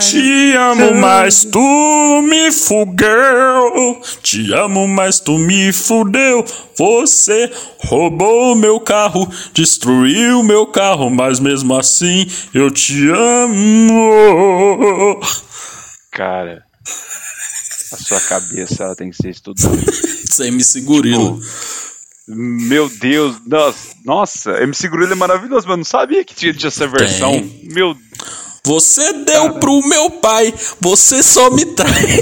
[0.00, 4.00] Te amo, mas tu me fugeu.
[4.22, 6.44] Te amo, mas tu me fudeu.
[6.76, 7.48] Você
[7.84, 15.20] roubou meu carro, destruiu meu carro, mas mesmo assim eu te amo.
[16.10, 16.64] Cara,
[17.92, 19.76] a sua cabeça ela tem que ser estudada.
[20.28, 21.38] Isso aí me segurou.
[21.38, 21.93] Tipo,
[22.26, 23.36] meu Deus,
[24.04, 27.32] nossa, MC Gorilla é maravilhoso, mas eu não sabia que tinha essa versão.
[27.32, 27.68] Tem.
[27.70, 27.94] Meu
[28.64, 29.60] Você deu Cara.
[29.60, 32.20] pro meu pai, você só me trai.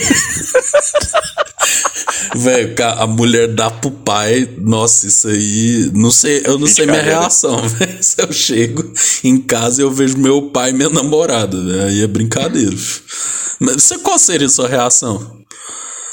[2.34, 5.90] Velho, a mulher dá pro pai, nossa, isso aí.
[5.94, 8.02] Não sei, eu não sei minha reação, velho.
[8.02, 8.82] Se eu chego
[9.22, 11.84] em casa e eu vejo meu pai e minha namorada, né?
[11.84, 12.74] Aí é brincadeira.
[13.60, 15.41] Mas qual seria a sua reação?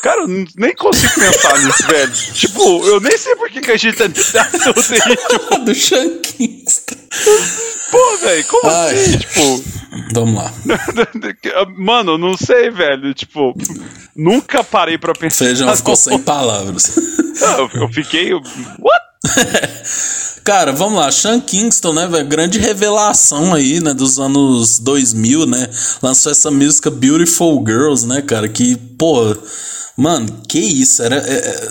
[0.01, 2.11] Cara, eu nem consigo pensar nisso, velho.
[2.33, 5.65] Tipo, eu nem sei por que, que a gente tá nesse ritmo.
[5.65, 6.81] Do Shankins.
[7.91, 8.93] Pô, velho, como Ai.
[8.95, 9.17] assim?
[9.17, 9.63] Tipo.
[10.13, 10.53] Vamos lá.
[11.77, 13.13] Mano, não sei, velho.
[13.13, 13.53] Tipo,
[14.15, 15.45] nunca parei pra pensar.
[15.45, 16.95] Feijão ficou sem palavras.
[17.57, 18.33] eu, eu fiquei.
[18.33, 19.09] What?
[20.43, 22.25] Cara, vamos lá, Sean Kingston, né, velho?
[22.25, 25.69] Grande revelação aí, né, dos anos 2000, né?
[26.01, 28.47] Lançou essa música Beautiful Girls, né, cara?
[28.47, 29.35] Que, pô,
[29.99, 31.17] Mano, que isso, era.
[31.17, 31.69] É, é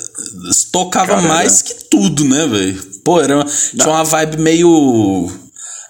[0.71, 2.79] tocava mais que tudo, né, velho?
[3.03, 5.33] Pô, era, tinha uma vibe meio.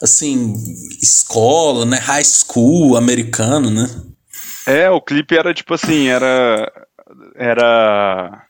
[0.01, 0.55] Assim,
[1.03, 1.99] escola, né?
[1.99, 3.91] High school americano, né?
[4.65, 6.71] É, o clipe era tipo assim, era.
[7.35, 8.47] Era.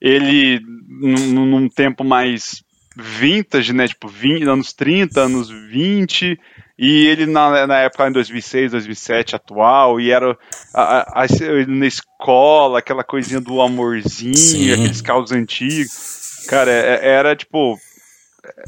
[0.00, 0.60] Ele
[1.00, 2.64] num, num tempo mais
[2.96, 3.86] vintage, né?
[3.86, 6.36] Tipo, 20, anos 30, anos 20
[6.78, 10.36] e ele, na, na época, em 2006, 2007, atual, e era
[10.74, 11.26] a, a, a,
[11.66, 14.72] na escola, aquela coisinha do amorzinho, Sim.
[14.72, 16.44] aqueles carros antigos.
[16.48, 17.80] Cara, é, é, era tipo.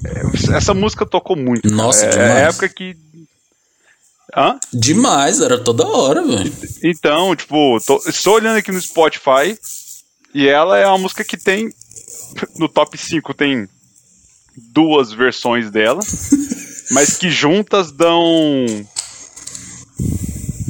[0.07, 1.71] É, essa música tocou muito.
[1.71, 2.13] Nossa, cara.
[2.13, 2.31] demais.
[2.31, 2.97] É a época que.
[4.35, 4.59] Hã?
[4.73, 6.53] Demais, era toda hora, velho.
[6.83, 9.59] Então, tipo, tô, estou olhando aqui no Spotify
[10.35, 11.71] e ela é uma música que tem.
[12.57, 13.69] No top 5 tem
[14.73, 16.01] duas versões dela.
[16.91, 18.67] mas que juntas dão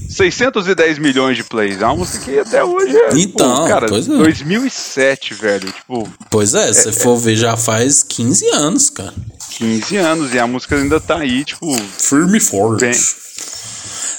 [0.08, 1.80] 610 milhões de plays.
[1.80, 3.10] É uma música que até hoje é.
[3.14, 4.16] Então, pô, cara, pois é.
[4.16, 5.70] 2007, velho.
[5.70, 9.14] Tipo, pois é, se é, for é, ver, já faz 15 anos, cara.
[9.50, 11.76] 15 anos, e a música ainda tá aí, tipo.
[11.98, 12.80] Firme e forte.
[12.80, 12.94] Bem...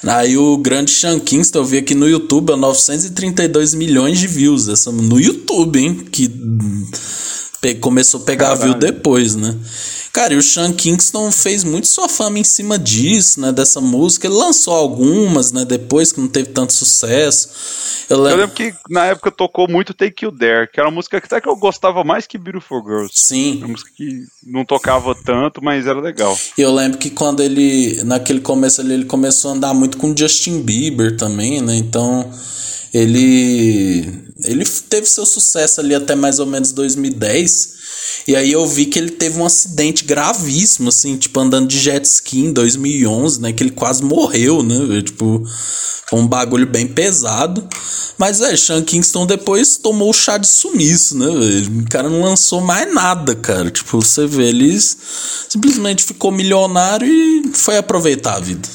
[0.07, 4.69] Aí o grande Sean Kingston, eu vi aqui no YouTube, é 932 milhões de views.
[4.69, 6.07] Essa, no YouTube, hein?
[6.09, 6.29] Que
[7.81, 8.63] começou a pegar Caralho.
[8.63, 9.53] view depois, né?
[10.11, 13.51] Cara, e o Sean Kingston fez muito sua fama em cima disso, né?
[13.51, 14.27] Dessa música.
[14.27, 15.63] Ele lançou algumas, né?
[15.65, 17.49] Depois que não teve tanto sucesso.
[18.09, 20.95] Eu lembro, eu lembro que na época tocou muito Take You There, que era uma
[20.95, 23.13] música que até que eu gostava mais que Beautiful Girls.
[23.15, 23.57] Sim.
[23.57, 26.37] Uma música que não tocava tanto, mas era legal.
[26.57, 30.15] E eu lembro que quando ele, naquele começo ali, ele começou a andar muito com
[30.17, 31.75] Justin Bieber também, né?
[31.75, 32.29] Então
[32.93, 37.79] ele ele teve seu sucesso ali até mais ou menos 2010
[38.27, 42.05] e aí eu vi que ele teve um acidente gravíssimo, assim, tipo, andando de jet
[42.05, 43.53] ski em 2011, né?
[43.53, 45.01] Que ele quase morreu, né?
[45.01, 45.43] Tipo,
[46.07, 47.67] foi um bagulho bem pesado.
[48.17, 51.27] Mas, é, Sean Kingston depois tomou o chá de sumiço, né?
[51.27, 53.71] O cara não lançou mais nada, cara.
[53.71, 58.67] Tipo, você vê, ele simplesmente ficou milionário e foi aproveitar a vida.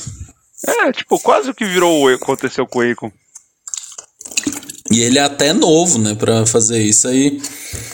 [0.67, 3.13] É, tipo, quase o que virou o aconteceu com o Akon.
[4.95, 7.41] E ele é até novo, né, pra fazer isso aí.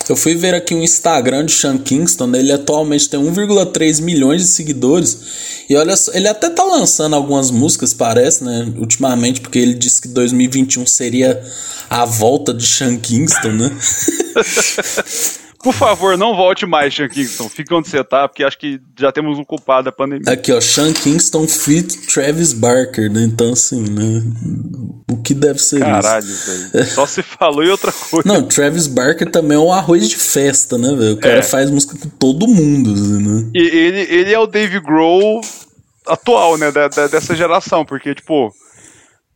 [0.06, 4.42] Eu fui ver aqui o Instagram de Sean Kingston, né, ele atualmente tem 1,3 milhões
[4.42, 5.18] de seguidores.
[5.66, 10.02] E olha só, ele até tá lançando algumas músicas, parece, né, ultimamente, porque ele disse
[10.02, 11.42] que 2021 seria
[11.88, 13.70] a volta de Sean Kingston, né?
[15.62, 17.48] Por favor, não volte mais, Sean Kingston.
[17.48, 20.32] Fica onde você tá, porque acho que já temos um culpado da pandemia.
[20.32, 23.24] Aqui, ó, Sean Kingston fit Travis Barker, né?
[23.24, 24.22] Então, assim, né?
[25.10, 26.70] O que deve ser Caralho, isso?
[26.72, 26.86] velho.
[26.86, 28.26] Só se falou e outra coisa.
[28.26, 31.12] Não, Travis Barker também é um arroz de festa, né, velho?
[31.14, 31.42] O cara É.
[31.42, 33.50] faz música com todo mundo, assim, né?
[33.54, 35.40] E ele, ele é o Dave Grohl
[36.06, 36.72] atual, né?
[36.72, 38.50] da- da- dessa geração, porque, tipo,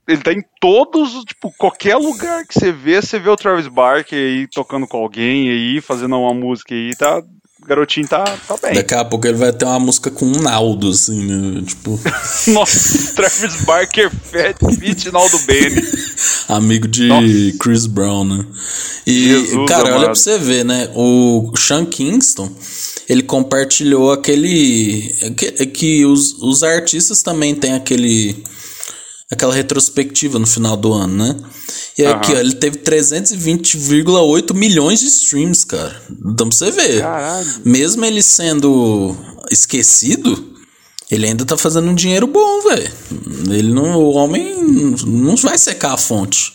[0.07, 4.19] ele tá em todos, tipo, qualquer lugar que você vê, você vê o Travis Barker
[4.19, 7.19] aí tocando com alguém aí, fazendo uma música aí, tá.
[7.19, 8.75] O garotinho tá, tá bem.
[8.75, 11.63] Daqui a pouco ele vai ter uma música com um Naldo, assim, né?
[11.67, 11.99] Tipo,
[12.53, 15.83] Nossa, Travis Barker Fat Fit Naldo Benny.
[16.47, 17.59] amigo de Nossa.
[17.59, 18.47] Chris Brown, né?
[19.07, 20.05] E, Jesus cara, olha amado.
[20.05, 20.91] pra você ver, né?
[20.95, 22.51] O Sean Kingston,
[23.09, 25.15] ele compartilhou aquele.
[25.35, 28.45] Que, que os, os artistas também têm aquele.
[29.33, 31.37] Aquela retrospectiva no final do ano, né?
[31.99, 32.39] E aqui, Aham.
[32.39, 36.01] ó, ele teve 320,8 milhões de streams, cara.
[36.27, 37.01] Então pra você ver.
[37.01, 37.49] Caralho.
[37.65, 39.17] Mesmo ele sendo
[39.51, 40.53] esquecido,
[41.11, 42.91] ele ainda tá fazendo um dinheiro bom, velho.
[43.51, 44.55] Ele não, o homem
[45.07, 46.53] não vai secar a fonte.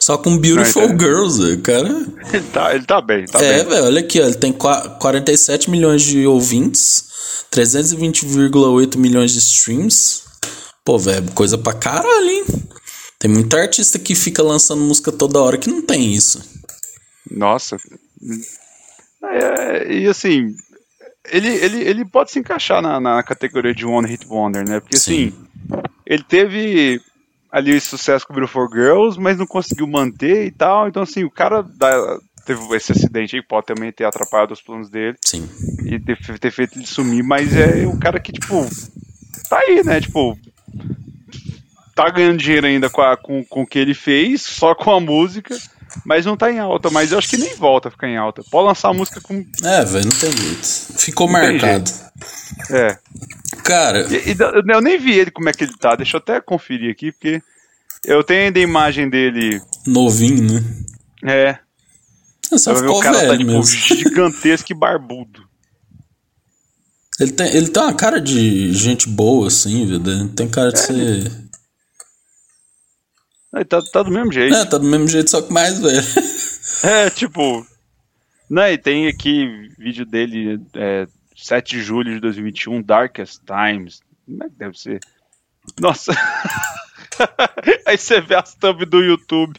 [0.00, 1.54] Só com Beautiful Não, Girls, velho.
[1.58, 2.06] O cara.
[2.32, 3.68] Ele tá, ele tá bem, tá é, bem.
[3.72, 4.24] velho, olha aqui, ó.
[4.24, 7.04] Ele tem qua- 47 milhões de ouvintes,
[7.50, 10.25] 320,8 milhões de streams.
[10.86, 12.44] Pô, velho, coisa pra caralho, hein?
[13.18, 16.40] Tem muita artista que fica lançando música toda hora que não tem isso.
[17.28, 17.76] Nossa.
[19.24, 20.54] É, e assim,
[21.28, 24.78] ele, ele, ele pode se encaixar na, na categoria de One Hit Wonder, né?
[24.78, 25.26] Porque Sim.
[25.26, 25.46] assim,
[26.06, 27.00] ele teve
[27.50, 30.86] ali o sucesso com Beautiful Girls, mas não conseguiu manter e tal.
[30.86, 34.88] Então, assim, o cara dá- teve esse acidente aí, pode também ter atrapalhado os planos
[34.88, 35.48] dele Sim.
[35.84, 38.64] e ter, ter feito ele sumir, mas é o cara que, tipo,
[39.48, 40.00] tá aí, né?
[40.00, 40.38] Tipo,
[41.94, 45.00] tá ganhando dinheiro ainda com, a- com, com o que ele fez, só com a
[45.00, 45.56] música,
[46.04, 46.90] mas não tá em alta.
[46.90, 48.42] Mas eu acho que nem volta a ficar em alta.
[48.50, 49.44] Pode lançar a música com.
[49.64, 50.66] É, velho, não tem jeito.
[50.98, 51.90] Ficou Não marcado.
[52.70, 52.98] É.
[53.64, 54.36] Cara, E, e
[54.72, 55.96] eu- nem vi ele como é que ele tá.
[55.96, 57.40] Deixa eu até conferir aqui, porque
[58.04, 59.60] eu tenho ainda a imagem dele.
[59.86, 60.64] novinho, né?
[61.24, 61.58] É.
[62.58, 63.64] Só ficou o cara tá, velho tipo, mesmo.
[63.96, 65.45] gigantesco e barbudo.
[67.18, 70.02] Ele tem, ele tem uma cara de gente boa, assim, velho.
[70.06, 71.32] Ele Tem cara de ser.
[73.54, 74.54] Ele tá, tá do mesmo jeito.
[74.54, 76.02] É, tá do mesmo jeito, só que mais velho.
[76.82, 77.66] É, tipo.
[78.50, 84.00] Né, e tem aqui vídeo dele, é, 7 de julho de 2021, Darkest Times.
[84.26, 85.00] Como é que deve ser?
[85.80, 86.12] Nossa.
[87.86, 89.58] Aí você vê as thumb do YouTube.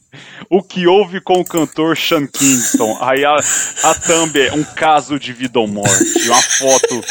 [0.50, 2.98] O que houve com o cantor Sean Kingston.
[3.02, 3.36] Aí a,
[3.84, 6.28] a thumb é um caso de vida ou morte.
[6.28, 7.04] Uma foto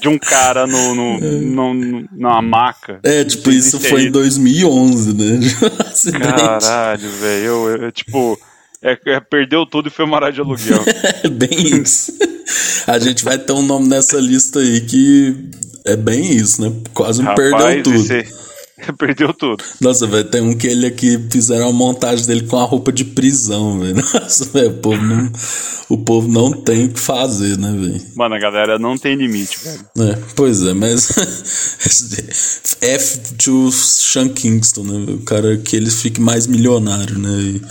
[0.00, 3.00] de um cara no, no, no, no- na maca.
[3.02, 5.40] É, tipo, isso foi em 2011, né?
[6.18, 7.44] Caralho, velho.
[7.44, 8.38] Eu, eu, tipo,
[8.82, 10.82] é, é, perdeu tudo e foi morar de aluguel.
[11.22, 12.12] É bem isso.
[12.86, 15.50] A gente vai ter um nome nessa lista aí que
[15.86, 16.72] é bem isso, né?
[16.92, 17.96] Quase me perdeu tudo.
[17.96, 18.43] esse
[18.98, 19.62] perdeu tudo.
[19.80, 23.04] Nossa, velho, tem um que ele aqui fizeram uma montagem dele com a roupa de
[23.04, 23.94] prisão, velho.
[24.14, 25.32] Nossa, velho, o povo não,
[25.88, 28.00] o povo não tem o que fazer, né, velho?
[28.16, 29.84] Mano, a galera não tem limite, velho.
[30.10, 31.08] É, pois é, mas
[32.80, 35.12] F to Sean Kingston, né?
[35.14, 37.30] O cara que ele fique mais milionário, né?
[37.40, 37.62] E-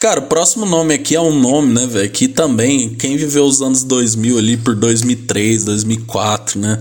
[0.00, 2.08] Cara, o próximo nome aqui é um nome, né, velho?
[2.08, 6.80] Que também, quem viveu os anos 2000 ali por 2003, 2004, né?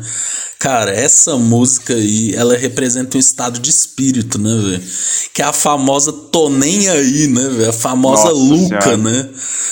[0.59, 4.83] Cara, essa música aí, ela representa um estado de espírito, né, velho?
[5.31, 7.69] Que é a famosa Tô Nem Aí, né, velho?
[7.69, 8.97] A famosa Nossa Luca, Senhora.
[8.97, 9.29] né?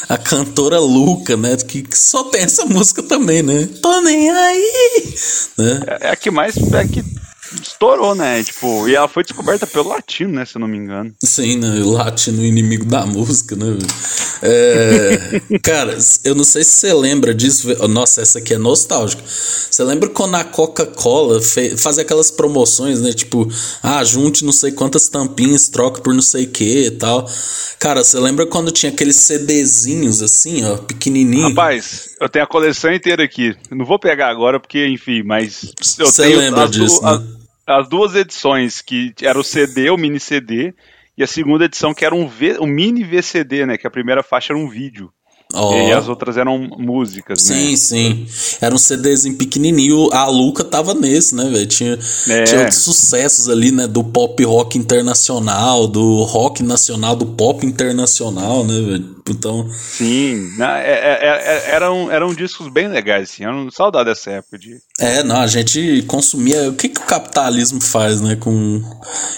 [0.07, 1.57] A cantora Luca, né?
[1.57, 3.67] Que, que só tem essa música também, né?
[3.81, 5.15] Tô Nem Aí,
[5.57, 5.81] né?
[5.87, 7.03] É, é a que mais é que
[7.61, 8.43] estourou, né?
[8.43, 10.45] Tipo, e ela foi descoberta pelo latino, né?
[10.45, 11.13] Se eu não me engano.
[11.23, 11.81] Sim, né?
[11.81, 13.77] O latino inimigo da música, né?
[14.41, 17.67] É, cara, eu não sei se você lembra disso.
[17.67, 17.87] velho.
[17.87, 19.23] Nossa, essa aqui é nostálgica.
[19.25, 21.39] Você lembra quando a Coca-Cola
[21.77, 23.13] fazia aquelas promoções, né?
[23.13, 23.47] Tipo,
[23.81, 27.27] ah, junte não sei quantas tampinhas, troca por não sei o que e tal.
[27.79, 31.49] Cara, você lembra quando tinha aqueles CDzinhos assim, ó, pequenininho?
[31.49, 33.55] Rapaz, eu tenho a coleção inteira aqui.
[33.69, 37.23] Eu Não vou pegar agora porque, enfim, mas eu Você tenho lembra disso, né?
[37.65, 40.73] As duas edições, que era o CD, o mini CD,
[41.17, 43.77] e a segunda edição que era um, v, um mini VCD, né?
[43.77, 45.11] Que a primeira faixa era um vídeo.
[45.53, 45.73] Ó.
[45.87, 47.75] E as outras eram músicas, Sim, né?
[47.77, 48.27] sim.
[48.59, 50.09] Era um CDzinho pequenininho.
[50.11, 51.67] A Luca tava nesse, né, velho?
[51.67, 52.43] Tinha, É.
[52.43, 53.87] tinha outros sucessos ali, né?
[53.87, 59.15] Do pop rock internacional, do rock nacional, do pop internacional, né, velho?
[59.29, 59.69] Então.
[59.71, 63.43] Sim, né, é, é, é, eram, eram discos bem legais, assim.
[63.43, 64.79] Eu não saudade dessa época de.
[64.97, 66.69] É, não, a gente consumia.
[66.69, 68.37] O que, que o capitalismo faz, né?
[68.37, 68.81] Com.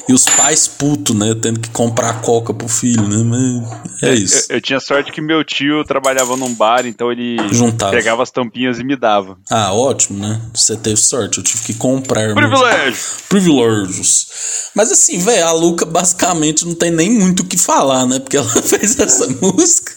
[0.08, 1.36] E os pais putos, né?
[1.42, 3.24] Tendo que comprar coca pro filho, né?
[3.24, 4.46] Mas é isso.
[4.50, 7.92] Eu, eu, tinha sorte que meu tio trabalhava num bar, então ele Juntava.
[7.92, 9.36] pegava as tampinhas e me dava.
[9.50, 10.40] Ah, ótimo, né?
[10.54, 12.36] Você teve sorte, eu tive que comprar.
[12.36, 13.04] Privilégio!
[13.28, 14.28] Privilégios.
[14.76, 18.20] Mas assim, velho, a Luca basicamente não tem nem muito o que falar, né?
[18.20, 19.92] Porque ela fez essa música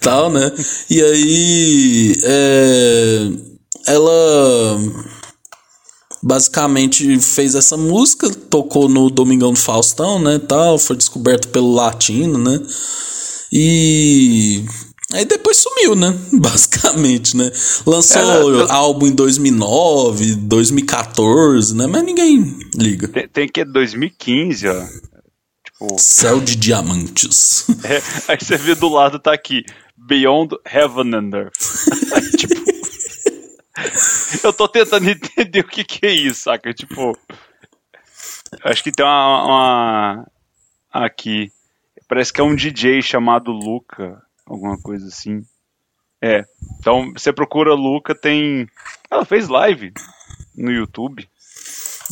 [0.00, 0.50] tal, né?
[0.88, 2.16] E aí.
[2.22, 3.28] É,
[3.86, 4.78] ela
[6.22, 12.38] basicamente fez essa música, tocou no Domingão do Faustão, né, tal, foi descoberto pelo Latino,
[12.38, 12.60] né?
[13.52, 14.64] E
[15.12, 16.18] aí depois sumiu, né?
[16.32, 17.52] Basicamente, né?
[17.86, 21.86] Lançou ela, álbum em 2009, 2014, né?
[21.86, 23.06] Mas ninguém liga.
[23.08, 24.82] Tem, tem que 2015, ó.
[25.64, 25.96] Tipo...
[25.98, 27.66] Céu de diamantes.
[27.84, 29.62] É, aí você vê do lado, tá aqui.
[29.96, 31.52] Beyond Heaven and Earth.
[32.38, 32.54] tipo,
[34.42, 36.72] eu tô tentando entender o que que é isso, saca?
[36.72, 37.18] Tipo,
[38.62, 40.30] acho que tem uma, uma,
[40.92, 41.50] aqui,
[42.08, 45.42] parece que é um DJ chamado Luca, alguma coisa assim.
[46.22, 46.44] É,
[46.78, 48.68] então você procura Luca, tem,
[49.10, 49.92] ela fez live
[50.56, 51.28] no YouTube.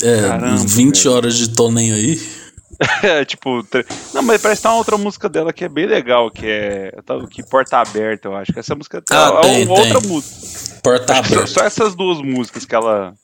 [0.03, 1.14] É, Caramba, 20 velho.
[1.14, 2.18] horas de tô nem aí.
[3.03, 3.64] É, tipo,
[4.12, 6.92] não, mas parece que tem uma outra música dela que é bem legal, que é
[7.05, 9.92] tá, que Porta Aberta, eu acho que essa música ah, é tem, uma tem.
[9.92, 10.81] outra música.
[10.83, 11.47] Porta Aberta.
[11.47, 13.14] Só, só, essas duas músicas que ela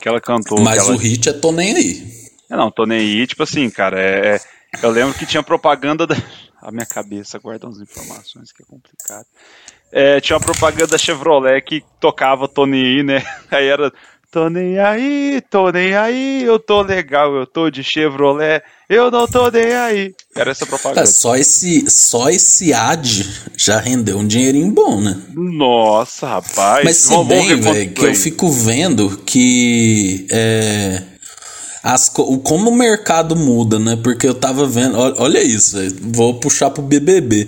[0.00, 0.60] que ela cantou.
[0.60, 0.92] Mas ela...
[0.92, 2.30] o hit é Tô Nem Aí.
[2.50, 4.40] É, não, Tô Nem Aí, tipo assim, cara, é, é
[4.82, 6.14] eu lembro que tinha propaganda da
[6.62, 9.26] a minha cabeça guarda umas informações que é complicado.
[9.92, 13.22] É, tinha uma propaganda da Chevrolet que tocava Nem Aí, né?
[13.50, 13.92] Aí era
[14.34, 19.28] Tô nem aí, tô nem aí, eu tô legal, eu tô de Chevrolet, eu não
[19.28, 20.12] tô nem aí.
[20.34, 21.02] Era essa propaganda.
[21.02, 25.22] É, só esse, só esse ad já rendeu um dinheirinho bom, né?
[25.36, 26.84] Nossa, rapaz.
[26.84, 31.00] Mas se bem, velho, que eu fico vendo que é,
[31.86, 33.94] as, como o mercado muda, né?
[34.02, 34.96] Porque eu tava vendo.
[34.96, 37.46] Olha isso, véio, vou puxar pro BBB.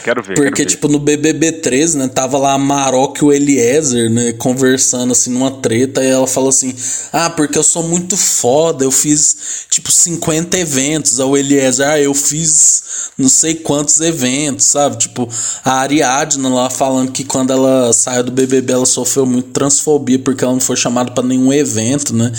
[0.00, 0.34] Quero ver.
[0.34, 2.08] Porque, quero tipo, no BBB 13, né?
[2.08, 4.32] Tava lá a Maroc e o Eliezer, né?
[4.32, 6.02] Conversando, assim, numa treta.
[6.02, 6.74] E ela falou assim:
[7.12, 8.84] Ah, porque eu sou muito foda.
[8.84, 9.36] Eu fiz,
[9.70, 11.20] tipo, 50 eventos.
[11.20, 12.82] Aí o Eliezer, ah, eu fiz
[13.18, 14.98] não sei quantos eventos, sabe?
[14.98, 15.28] Tipo,
[15.64, 20.44] a Ariadna lá falando que quando ela saiu do BBB, ela sofreu muito transfobia porque
[20.44, 22.30] ela não foi chamada para nenhum evento, né?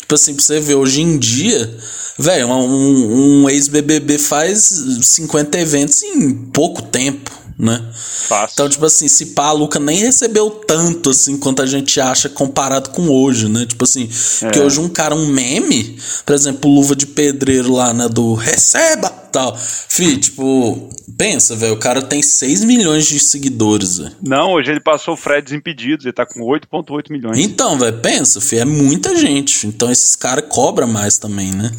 [0.00, 1.76] Tipo assim, pra você ver, hoje em dia,
[2.18, 7.82] velho, um, um ex-BBB faz 50 eventos em pouco tempo, né?
[7.92, 8.52] Fácil.
[8.52, 12.28] Então, tipo assim, se pá, a Luca nem recebeu tanto, assim, quanto a gente acha
[12.28, 13.64] comparado com hoje, né?
[13.64, 14.08] Tipo assim,
[14.42, 14.50] é.
[14.50, 19.08] que hoje um cara, um meme, por exemplo, Luva de Pedreiro lá, né, do Receba,
[19.08, 19.56] tal.
[19.56, 24.12] Fih, tipo, pensa, velho, o cara tem 6 milhões de seguidores, velho.
[24.22, 27.38] Não, hoje ele passou o Fred Desimpedidos, ele tá com 8.8 milhões.
[27.38, 29.66] Então, velho, pensa, fi, é muita gente.
[29.66, 31.72] Então esses caras cobram mais também, né?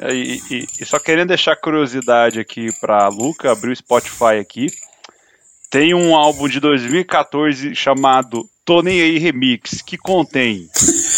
[0.00, 4.66] É, e, e, e, só querendo deixar curiosidade aqui pra Luca, abrir o Spotify aqui.
[5.70, 10.68] Tem um álbum de 2014 chamado Tô Nem Aí Remix, que contém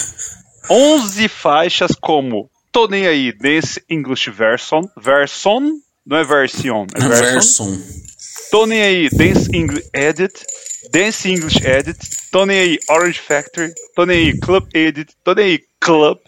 [0.71, 5.73] 11 faixas como Tô Nem Aí Dance English Version, Version,
[6.07, 7.67] não é version, é version.
[7.67, 7.79] version.
[8.51, 10.47] Tô Nem Aí Dance English Edit,
[10.91, 11.99] Dance English Edit,
[12.31, 16.19] Tô Nem Aí Orange Factory, Tô Nem Aí Club Edit, Tô Nem Aí Club,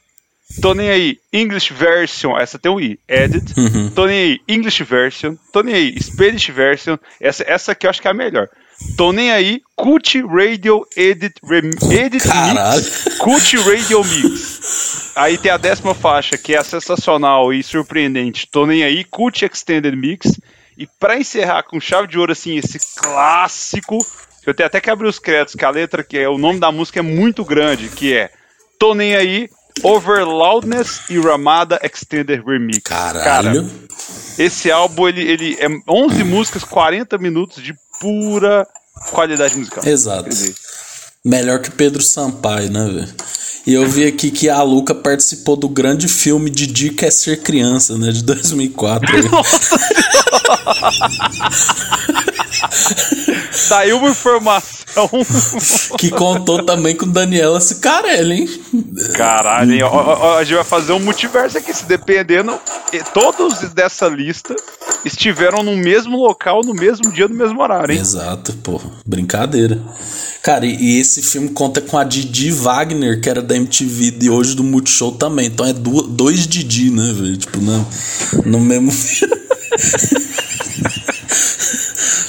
[0.60, 3.54] Tô nem aí, English version, essa tem um I, edit.
[3.56, 3.90] Uhum.
[3.90, 5.36] Tô nem aí, English version.
[5.52, 6.96] Tô nem aí, Spanish version.
[7.20, 8.48] Essa, essa aqui eu acho que é a melhor.
[8.96, 12.82] Tô nem aí, Cult Radio Edit, rem, edit Caralho.
[12.82, 13.18] Mix.
[13.18, 15.12] Cult Radio Mix.
[15.14, 18.48] Aí tem a décima faixa, que é a sensacional e surpreendente.
[18.50, 20.40] Tô nem aí, Cult Extended Mix.
[20.76, 23.98] E pra encerrar com chave de ouro, assim, esse clássico.
[24.46, 26.72] Eu tenho até que abrir os créditos, que a letra, que é o nome da
[26.72, 28.30] música é muito grande, que é
[28.80, 29.50] Tô nem aí,
[29.82, 32.80] Over Loudness e Ramada Extended Remix.
[32.84, 33.64] Caralho.
[33.64, 33.80] Cara,
[34.38, 38.66] esse álbum ele, ele é 11 músicas, 40 minutos de pura
[39.10, 39.86] qualidade musical.
[39.86, 40.28] Exato.
[41.24, 43.08] Melhor que Pedro Sampaio, né, velho?
[43.66, 47.42] E eu vi aqui que a Luca participou do grande filme de Dica é Ser
[47.42, 48.10] Criança, né?
[48.10, 49.30] De 2004.
[49.30, 49.76] Nossa
[53.52, 55.08] Saiu uma informação.
[55.98, 58.62] que contou também com Daniela Cicarelli, hein?
[59.14, 59.82] Caralho, hein?
[59.82, 61.72] Ó, ó, a gente vai fazer um multiverso aqui.
[61.72, 62.58] Se dependendo,
[63.14, 64.54] todos dessa lista
[65.04, 68.00] estiveram no mesmo local, no mesmo dia, no mesmo horário, hein?
[68.00, 68.80] Exato, pô.
[69.06, 69.78] Brincadeira.
[70.42, 74.30] Cara, e, e esse filme conta com a Didi Wagner, que era da MTV e
[74.30, 75.46] hoje do Multishow também.
[75.46, 77.36] Então é do, dois Didi, né, velho?
[77.36, 77.86] Tipo, no,
[78.46, 78.90] no mesmo.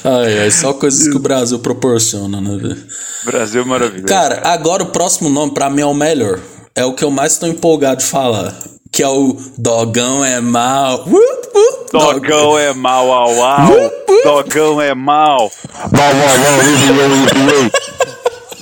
[0.03, 2.77] Ai, ai, só coisas que o Brasil proporciona, né, velho?
[3.23, 4.07] Brasil é maravilhoso.
[4.07, 6.39] Cara, agora o próximo nome pra mim é o melhor.
[6.75, 8.57] É o que eu mais tô empolgado de falar.
[8.91, 11.05] Que é o Dogão é mal.
[11.07, 13.91] Uh, uh, Dogão é mal, au, au.
[14.23, 15.51] Dogão é mal.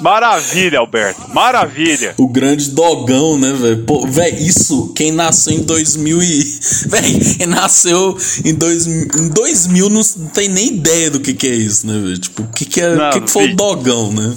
[0.01, 1.29] Maravilha, Alberto.
[1.33, 2.13] Maravilha.
[2.17, 3.83] O grande dogão, né, velho?
[3.85, 6.59] Pô, velho, isso, quem nasceu em 2000 e...
[6.89, 10.01] Velho, quem nasceu em, dois, em 2000 não
[10.33, 12.17] tem nem ideia do que que é isso, né, velho?
[12.17, 14.35] Tipo, o que que, é, Não, que, que foi o dogão, né?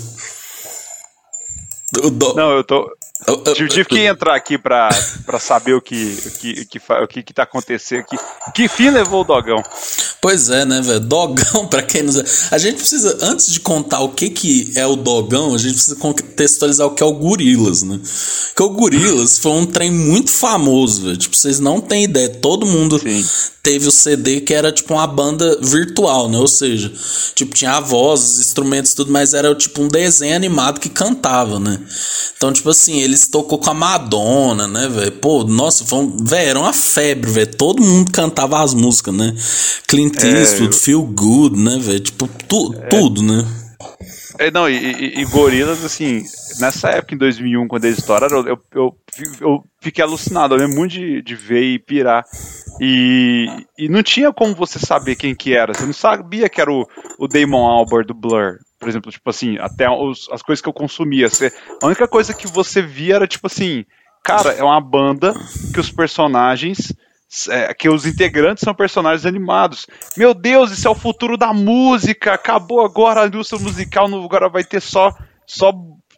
[2.05, 2.35] O do...
[2.35, 2.91] Não, eu tô.
[3.27, 4.89] Eu- Tive, que entrar aqui pra,
[5.25, 8.17] pra saber o que, o, que, o, que, o que que tá acontecendo aqui.
[8.55, 9.63] Que fim levou o dogão?
[10.21, 11.01] Pois é, né, velho?
[11.01, 12.29] Dogão, pra quem não sabe.
[12.51, 15.97] A gente precisa, antes de contar o que, que é o dogão, a gente precisa
[15.97, 17.99] contextualizar o que é o Gorilas, né?
[18.49, 21.17] Porque o Gorilas foi um trem muito famoso, velho.
[21.17, 22.29] Tipo, vocês não têm ideia.
[22.29, 23.25] Todo mundo Sim.
[23.63, 26.39] teve o CD que era tipo uma banda virtual, né?
[26.39, 26.93] Ou seja,
[27.35, 30.89] tipo, tinha a voz, os instrumentos e tudo, mas era tipo um desenho animado que
[30.89, 31.81] cantava, né?
[32.37, 35.13] Então, tipo assim, eles tocou com a Madonna, né, velho?
[35.13, 37.55] Pô, nossa, foi um, velho, era uma febre, velho.
[37.57, 39.35] Todo mundo cantava as músicas, né?
[39.87, 42.01] Clint É, Eastwood, eu- Feel Good, né, velho?
[42.01, 43.47] Tipo, tu, tudo, né?
[44.39, 46.23] É, não, e, e, e Gorilas, assim,
[46.59, 48.97] nessa época, em 2001, quando eles estouraram, eu, eu,
[49.41, 50.55] eu fiquei alucinado.
[50.55, 52.25] Eu lembro muito de, de ver e pirar.
[52.81, 53.47] E,
[53.79, 55.75] e não tinha como você saber quem que era.
[55.75, 56.87] Você não sabia que era o,
[57.19, 58.57] o Damon Albarn do Blur.
[58.83, 61.29] Por exemplo, tipo assim, até os- as coisas que eu consumia.
[61.31, 63.85] Você, a única coisa que você via era, tipo assim,
[64.25, 65.33] cara, é uma banda
[65.73, 66.93] que os personagens
[67.49, 69.87] é, que os integrantes são personagens animados.
[70.19, 72.35] Meu Deus, isso é o futuro da música.
[72.35, 75.15] Acabou agora a indústria musical, agora vai ter só,
[75.47, 75.73] só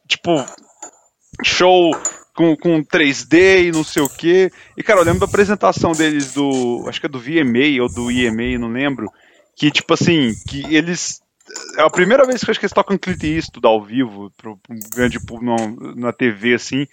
[0.09, 0.45] tipo,
[1.45, 1.91] show
[2.35, 4.51] com, com 3D e não sei o que.
[4.77, 8.11] E cara, eu lembro da apresentação deles do, acho que é do VMA ou do
[8.11, 9.07] IMA, não lembro,
[9.57, 11.21] que tipo assim, que eles
[11.77, 14.59] é a primeira vez que eu acho que eles tocam Clint Eastwood ao vivo pro
[14.71, 15.55] um grande público
[15.97, 16.87] na, TV assim.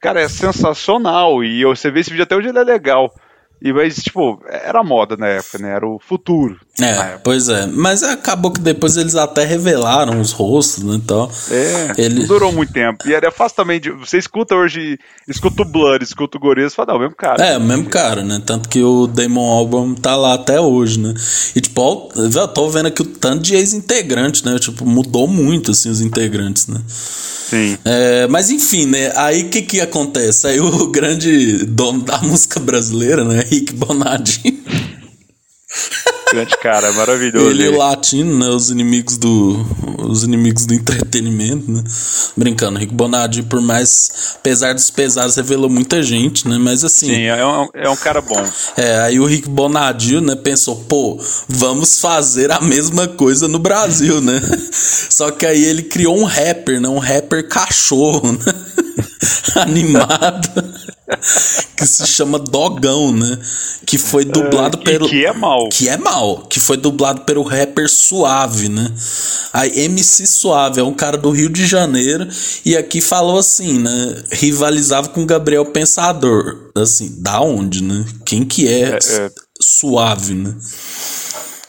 [0.00, 3.12] Cara, é sensacional e você vê esse vídeo até hoje ele é legal.
[3.60, 5.70] E mas tipo, era moda na época, né?
[5.74, 6.56] Era o futuro.
[6.80, 7.66] É, pois é.
[7.66, 10.94] Mas acabou que depois eles até revelaram os rostos, né?
[10.94, 13.08] Então, É, Ele- não durou muito tempo.
[13.08, 13.90] E era fácil também de.
[13.90, 14.96] Você escuta hoje,
[15.26, 17.44] escuta o Blood, escuta o Gorillaz, fala, não, mesmo cara.
[17.44, 18.40] É, o mesmo cara, né?
[18.46, 21.12] Tanto que o Damon Albarn tá lá até hoje, né?
[21.56, 24.56] E tipo, eu tô vendo aqui o tanto de ex-integrantes, né?
[24.60, 26.80] Tipo, mudou muito, assim, os integrantes, né?
[26.86, 27.78] Sim.
[27.84, 29.10] É, mas enfim, né?
[29.16, 30.46] Aí o que que acontece?
[30.46, 33.44] Aí o grande dono da música brasileira, né?
[33.50, 34.58] Rick Bonadinho.
[36.30, 37.48] Grande cara, maravilhoso.
[37.48, 37.76] Ele ele.
[37.76, 38.48] o latino, né?
[38.48, 39.64] Os inimigos do.
[39.98, 41.82] Os inimigos do entretenimento, né?
[42.36, 44.34] Brincando, Rick Bonadinho, por mais.
[44.36, 46.58] Apesar dos pesares, revelou muita gente, né?
[46.58, 47.06] Mas assim.
[47.06, 48.42] Sim, é um, é um cara bom.
[48.76, 51.18] É, aí o Rick Bonadio, né, pensou, pô,
[51.48, 54.40] vamos fazer a mesma coisa no Brasil, né?
[54.72, 56.88] Só que aí ele criou um rapper, né?
[56.88, 58.38] Um rapper cachorro, né?
[59.56, 60.48] Animado.
[61.76, 63.38] que se chama Dogão, né?
[63.86, 65.08] Que foi dublado E pelo.
[65.08, 65.68] que é mal.
[65.70, 68.92] Que é mal, que foi dublado pelo rapper Suave, né?
[69.52, 72.28] Aí MC Suave é um cara do Rio de Janeiro
[72.64, 74.22] e aqui falou assim, né?
[74.30, 76.70] Rivalizava com Gabriel Pensador.
[76.76, 78.04] Assim, da onde, né?
[78.24, 79.30] Quem que é, É, é.
[79.60, 80.54] Suave, né?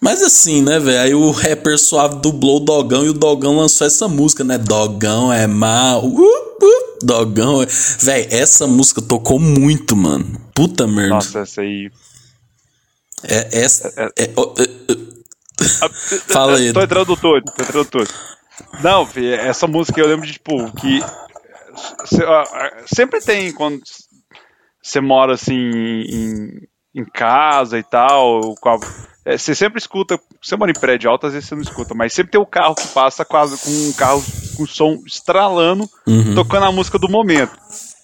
[0.02, 1.00] Mas assim, né, velho?
[1.00, 4.58] Aí o rapper Suave dublou o Dogão e o Dogão lançou essa música, né?
[4.58, 6.06] Dogão é mal.
[6.06, 6.49] Uh,
[7.02, 7.68] Dogão é.
[8.00, 10.40] Véi, essa música tocou muito, mano.
[10.54, 11.16] Puta merda.
[11.16, 11.92] Nossa, essa aí.
[13.24, 13.88] É, essa.
[13.98, 15.10] É- é- é- é-
[16.34, 16.72] Fala aí.
[16.72, 18.10] Tô entrando todo, tô entrando todo.
[18.82, 21.00] Não, fi, essa música eu lembro de, tipo, que.
[22.94, 23.82] sempre tem quando
[24.82, 28.56] você mora assim em, em casa e tal.
[28.60, 28.80] com a-
[29.26, 30.20] é, Você sempre escuta.
[30.42, 32.76] Você mora em prédio alto, às vezes você não escuta, mas sempre tem o carro
[32.76, 34.24] que passa quase com um carro
[34.58, 36.36] com som estralando, Uhum.
[36.36, 37.52] tocando a música do momento.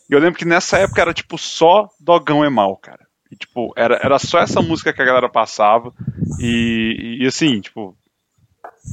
[0.10, 3.06] E eu lembro que nessa época era tipo só Dogão é mal, cara.
[3.32, 5.92] E, tipo, era, era só essa música que a galera passava.
[6.40, 7.96] E, e assim, tipo.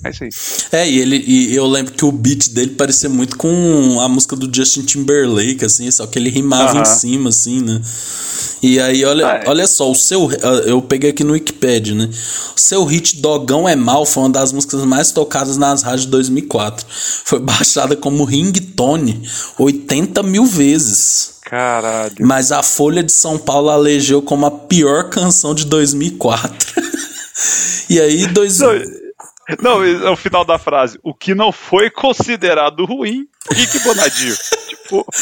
[0.05, 0.31] É isso aí.
[0.73, 4.35] É, e ele e eu lembro que o beat dele parecia muito com a música
[4.35, 6.85] do Justin Timberlake, assim, só que ele rimava em Aham.
[6.85, 7.81] cima, assim, né?
[8.63, 9.49] E aí, olha, Ah, é.
[9.49, 10.31] olha só, o seu.
[10.67, 12.09] Eu peguei aqui no Wikipedia, né?
[12.57, 16.11] O seu hit Dogão é Mal foi uma das músicas mais tocadas nas rádios de
[16.13, 16.87] 2004.
[17.25, 19.23] Foi baixada como ringtone
[19.59, 21.33] 80 mil vezes.
[21.43, 22.15] Caralho.
[22.21, 26.83] Mas a Folha de São Paulo elegeu como a pior canção de 2004.
[27.91, 28.59] e aí, dois...
[29.61, 30.99] Não, é o final da frase.
[31.03, 34.37] O que não foi considerado ruim Rick Bonadio.
[34.69, 35.07] tipo...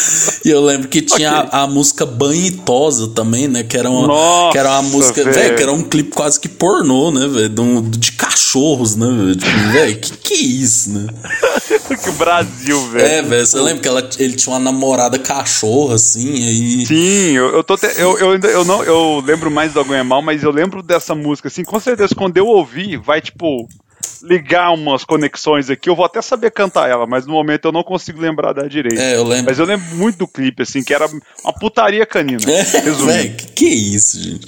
[0.44, 1.50] E eu lembro que tinha okay.
[1.52, 3.62] a, a, música Banhitosa também, né?
[3.62, 6.48] Que era uma, Nossa, que era uma música, velho, que era um clipe quase que
[6.48, 7.48] pornô, né, velho?
[7.48, 10.00] De, de, cachorros, né, velho?
[10.00, 11.06] Tipo, que que é isso, né?
[12.02, 13.06] que Brasil, velho.
[13.06, 16.86] É, velho, você lembra que ela, ele tinha uma namorada cachorra, assim, aí...
[16.86, 20.22] Sim, eu, eu tô te, eu, eu, eu, não, eu lembro mais do é Mal,
[20.22, 23.68] mas eu lembro dessa música, assim, com certeza, quando eu ouvi, vai, tipo
[24.22, 27.82] ligar umas conexões aqui, eu vou até saber cantar ela, mas no momento eu não
[27.82, 29.02] consigo lembrar da direita.
[29.02, 29.46] É, eu lembro.
[29.46, 31.08] Mas eu lembro muito do clipe, assim, que era
[31.42, 32.42] uma putaria canina.
[32.50, 34.46] É, véio, que, que isso, gente?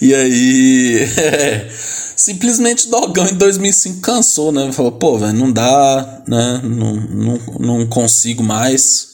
[0.00, 1.08] E aí.
[1.18, 1.68] É,
[2.16, 4.70] simplesmente Dogão em 2005 cansou, né?
[4.72, 6.60] Falou, pô, velho, não dá, né?
[6.62, 9.08] Não, não, não consigo mais.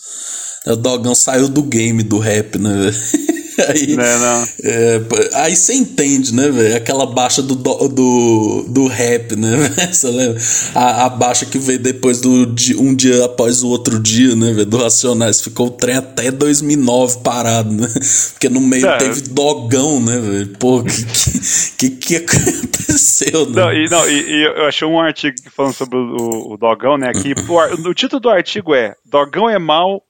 [0.66, 2.70] O Dogão saiu do game do rap, né?
[3.68, 4.48] aí, não, não.
[4.64, 5.00] É,
[5.34, 6.76] aí você entende, né, velho?
[6.76, 9.50] Aquela baixa do, do, do rap, né?
[9.90, 10.40] Você lembra?
[10.74, 14.66] A, a baixa que veio depois do um dia após o outro dia, né, velho?
[14.66, 15.40] Do Racionais.
[15.40, 17.88] Ficou o trem até 2009 parado, né?
[18.32, 18.98] Porque no meio é.
[18.98, 20.48] teve dogão, né, velho?
[20.58, 23.62] Pô, que, que, que, que aconteceu, né?
[23.62, 27.12] Não, e, não, e, e, eu achei um artigo falando sobre o, o dogão, né?
[27.12, 30.02] Que o, o título do artigo é Dogão é mal,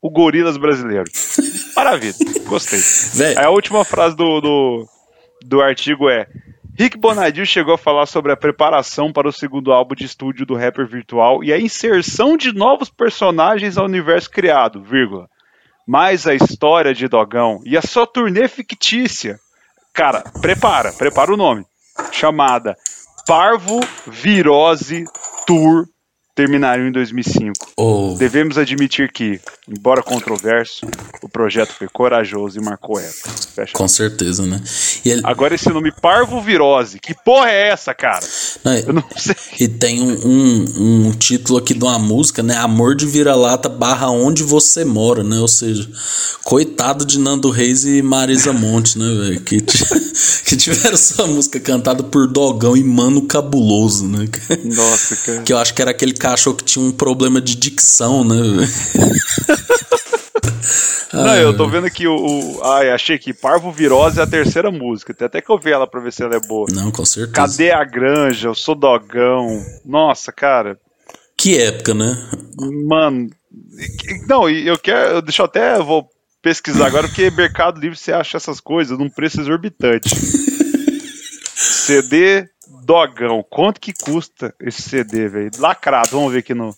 [0.00, 1.04] o Gorilas brasileiro.
[1.76, 2.14] Maravilha,
[2.46, 2.80] gostei.
[3.14, 3.38] Véio.
[3.38, 4.88] A última frase do, do,
[5.44, 6.26] do artigo é:
[6.78, 10.54] Rick Bonadio chegou a falar sobre a preparação para o segundo álbum de estúdio do
[10.54, 15.28] rapper virtual e a inserção de novos personagens ao universo criado, vírgula.
[15.86, 19.38] Mais a história de Dogão e a sua turnê fictícia.
[19.92, 21.64] Cara, prepara, prepara o nome.
[22.12, 22.76] Chamada
[23.26, 25.04] Parvo Virose
[25.46, 25.86] Tour
[26.38, 27.72] terminariam em 2005.
[27.76, 28.14] Oh.
[28.16, 30.86] Devemos admitir que, embora controverso,
[31.20, 33.30] o projeto foi corajoso e marcou época.
[33.56, 34.62] Fecha Com certeza, né?
[35.04, 35.20] Ele...
[35.24, 38.24] Agora esse nome Parvovirose, que porra é essa, cara?
[38.64, 39.34] Não, Eu não sei.
[39.58, 42.56] E tem um, um, um, título aqui de uma música, né?
[42.56, 45.40] Amor de vira-lata barra onde você mora, né?
[45.40, 45.90] Ou seja,
[46.44, 49.40] coitado de Nando Reis e Marisa Monte, né, velho?
[49.40, 49.60] Que,
[50.46, 54.28] que tiveram essa música cantada por Dogão e Mano Cabuloso, né?
[54.64, 55.42] Nossa, cara.
[55.42, 58.36] Que eu acho que era aquele achou que tinha um problema de dicção, né?
[61.12, 62.62] Não, eu tô vendo que o, o.
[62.64, 65.14] Ai, achei que Parvo Virose é a terceira música.
[65.14, 66.66] Tem até que ouvir ela pra ver se ela é boa.
[66.70, 67.32] Não, com certeza.
[67.32, 68.48] Cadê a Granja?
[68.48, 69.64] Eu sou dogão.
[69.84, 70.78] Nossa, cara.
[71.36, 72.14] Que época, né?
[72.86, 73.30] Mano.
[74.28, 75.22] Não, eu quero.
[75.22, 75.76] Deixa eu até.
[75.76, 76.08] Eu vou
[76.42, 80.14] pesquisar agora, porque Mercado Livre você acha essas coisas num preço exorbitante.
[81.54, 82.46] CD
[82.88, 83.44] Dogão.
[83.50, 85.50] Quanto que custa esse CD, velho?
[85.58, 86.74] Lacrado, vamos ver aqui no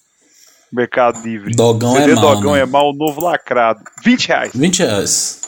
[0.73, 1.55] Mercado Livre.
[1.55, 2.35] Dogão CD é mal.
[2.35, 2.61] Dogão né?
[2.63, 3.81] é mal, novo lacrado.
[4.05, 4.51] 20 reais.
[4.53, 5.41] 20 reais.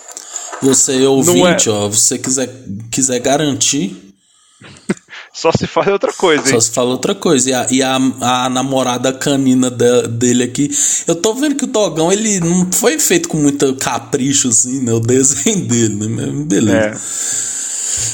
[0.63, 1.73] Você ouvinte, é...
[1.73, 2.49] ó, você quiser,
[2.93, 4.15] quiser garantir.
[5.35, 6.53] Só se fala outra coisa, hein?
[6.53, 7.51] Só se fala outra coisa.
[7.51, 10.71] E a, e a, a namorada canina de, dele aqui.
[11.09, 14.93] Eu tô vendo que o dogão, ele não foi feito com muito capricho, assim, né?
[14.93, 16.27] O desenho dele, né?
[16.45, 16.77] Beleza.
[16.77, 17.43] É.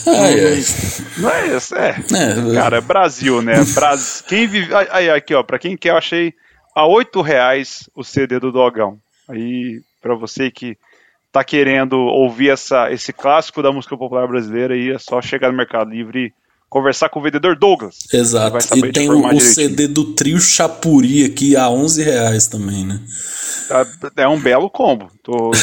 [0.07, 0.64] Ai, ai.
[1.18, 1.91] Não é isso, é.
[1.91, 2.55] é.
[2.55, 3.55] Cara, é Brasil, né?
[3.74, 4.24] Brasil.
[4.26, 4.74] Quem vive.
[4.91, 6.35] Aí, aqui, ó, pra quem quer, eu achei
[6.74, 8.99] a oito reais o CD do Dogão.
[9.29, 10.76] Aí, pra você que
[11.33, 15.57] tá querendo ouvir essa, esse clássico da música popular brasileira, aí é só chegar no
[15.57, 16.33] Mercado Livre e
[16.68, 17.99] conversar com o vendedor Douglas.
[18.12, 18.59] Exato.
[18.76, 23.01] E tem o, o CD do Trio Chapuri aqui a 11 reais também, né?
[24.16, 25.11] É, é um belo combo.
[25.22, 25.51] Tô.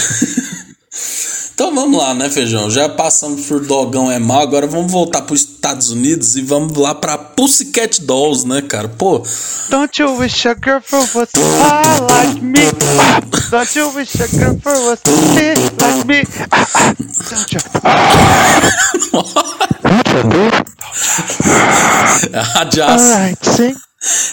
[1.55, 2.69] Então vamos lá, né, Feijão?
[2.69, 6.77] Já passamos por Dogão é mal, agora vamos voltar para os Estados Unidos e vamos
[6.77, 8.89] lá para Pussycat Dolls, né, cara?
[8.89, 9.23] Pô.
[9.69, 12.59] Don't you wish a girlfriend was high like me?
[13.49, 16.23] Don't you wish a girlfriend was thin like me?
[17.29, 17.61] Don't you?
[22.83, 23.75] Alright, sing.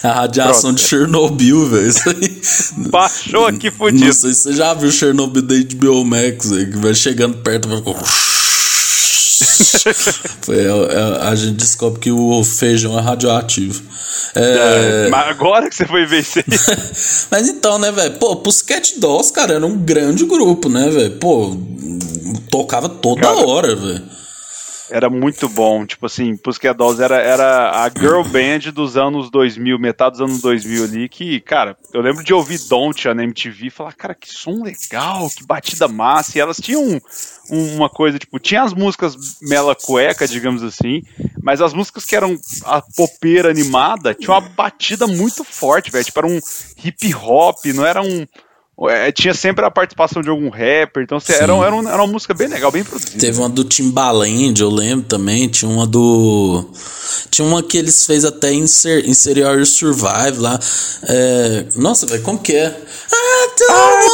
[0.03, 0.75] A radiação Pronto.
[0.75, 1.87] de Chernobyl, velho.
[1.87, 2.41] Isso aí.
[2.89, 4.05] Baixou aqui fudido.
[4.05, 7.67] Não sei se você já viu Chernobyl da HBO Max, véio, que vai chegando perto
[7.67, 7.81] vai
[10.49, 13.81] é, é, a gente descobre que o feijão é radioativo.
[14.35, 15.05] É...
[15.05, 16.45] É, mas agora que você foi ver isso aí.
[17.29, 18.13] mas então, né, velho?
[18.13, 21.11] Pô, Pussycat Dolls, cara, era um grande grupo, né, velho?
[21.17, 21.57] Pô,
[22.49, 24.13] tocava toda cara, hora, velho
[24.93, 25.87] era muito bom.
[25.87, 30.41] Tipo assim, Pussycat Dolls era, era a girl band dos anos 2000, metade dos anos
[30.41, 34.31] 2000 ali, que, cara, eu lembro de ouvir Don't na MTV e falar, cara, que
[34.31, 36.37] som legal, que batida massa.
[36.37, 37.01] E elas tinham
[37.49, 41.01] um, uma coisa, tipo, tinha as músicas mela cueca, digamos assim,
[41.41, 46.05] mas as músicas que eram a popeira animada tinha uma batida muito forte, velho.
[46.05, 46.39] Tipo, era um
[46.83, 48.27] hip hop, não era um
[48.89, 52.33] é, tinha sempre a participação de algum rapper, então era, era, uma, era uma música
[52.33, 53.19] bem legal, bem produzida.
[53.19, 56.69] Teve uma do Timbaland, eu lembro também, tinha uma do.
[57.29, 58.65] Tinha uma que eles fez até em
[59.05, 60.59] Interior Survive lá.
[61.03, 61.65] É...
[61.75, 62.67] Nossa, velho, como que é?
[62.67, 64.13] I don't.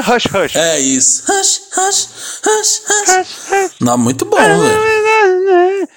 [0.00, 0.56] Hush, hush.
[0.56, 1.24] É isso.
[1.28, 2.08] Hush, hush,
[2.44, 3.70] hush, hush.
[3.80, 5.88] Não, muito bom, velho.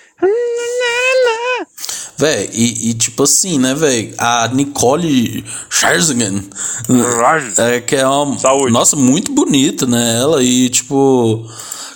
[2.17, 4.13] Véi, e, e, tipo assim, né, velho?
[4.17, 6.43] A Nicole Scherzinger,
[7.57, 8.37] é, que é uma.
[8.37, 8.71] Saúde.
[8.71, 10.19] Nossa, muito bonita, né?
[10.19, 11.47] Ela e, tipo.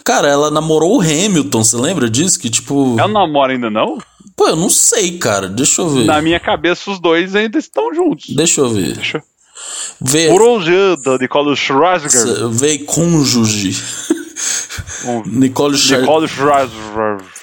[0.03, 2.39] Cara, ela namorou o Hamilton, você lembra disso?
[2.39, 2.95] Que, tipo.
[2.97, 3.97] Ela namora ainda não?
[4.35, 5.47] Pô, eu não sei, cara.
[5.47, 6.05] Deixa eu ver.
[6.05, 8.35] Na minha cabeça, os dois ainda estão juntos.
[8.35, 8.93] Deixa eu ver.
[8.93, 9.23] Deixa eu.
[9.99, 10.27] Vê.
[11.03, 12.49] da Nicole Scherzinger.
[12.49, 13.75] Vê cônjuge.
[15.25, 16.01] Nicole Scherzinger.
[16.01, 17.36] Nicole Scherzinger.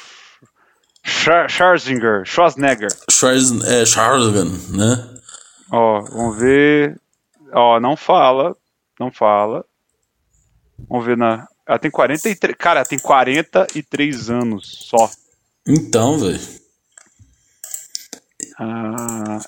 [1.04, 2.24] Schwarzenegger.
[2.24, 2.88] Schwarzenegger.
[3.10, 5.10] Schwarzen, é, Schwarzenegger, né?
[5.70, 6.98] Ó, vamos ver.
[7.52, 8.56] Ó, não fala.
[8.98, 9.64] Não fala.
[10.88, 11.46] Vamos ver na.
[11.66, 12.56] Ela tem 43.
[12.56, 15.10] Cara, ela tem 43 anos só.
[15.66, 16.40] Então, velho.
[18.58, 19.38] Ah,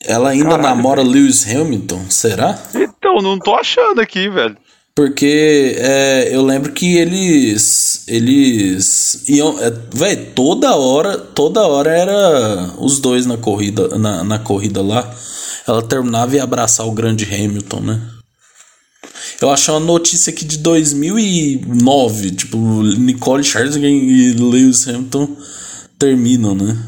[0.00, 1.12] ela ainda Caralho, namora véio.
[1.14, 2.58] Lewis Hamilton, será?
[2.74, 4.56] Então, não tô achando aqui, velho.
[4.96, 8.06] Porque é, eu lembro que eles.
[8.06, 9.60] Eles iam.
[9.60, 11.18] É, véi, toda hora.
[11.18, 15.12] Toda hora era os dois na corrida, na, na corrida lá.
[15.66, 18.00] Ela terminava e ia abraçar o grande Hamilton, né?
[19.42, 22.30] Eu achei uma notícia aqui de 2009.
[22.30, 25.36] Tipo, Nicole Scherzinger e Lewis Hamilton
[25.98, 26.78] terminam, né?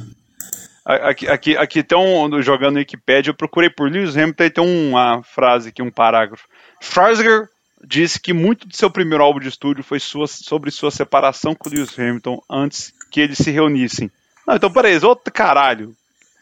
[0.85, 2.41] Aqui, aqui, aqui tem um.
[2.41, 6.45] Jogando Wikipedia, eu procurei por Lewis Hamilton e tem uma frase aqui, um parágrafo.
[6.81, 7.49] Scherzinger
[7.87, 11.71] disse que muito de seu primeiro álbum de estúdio foi sua, sobre sua separação com
[11.71, 14.11] Lewis Hamilton antes que eles se reunissem.
[14.47, 15.95] Não, então peraí, outro caralho.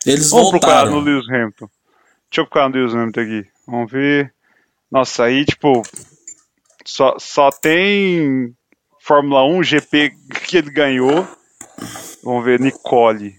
[0.07, 0.61] Eles Vamos voltaram.
[0.61, 1.69] procurar no Lewis Hamilton.
[2.31, 3.47] Deixa eu procurar no Lewis Hamilton aqui.
[3.67, 4.35] Vamos ver.
[4.91, 5.83] Nossa, aí, tipo,
[6.85, 8.55] só, só tem
[9.01, 10.17] Fórmula 1 GP
[10.47, 11.27] que ele ganhou.
[12.23, 13.37] Vamos ver, Nicole.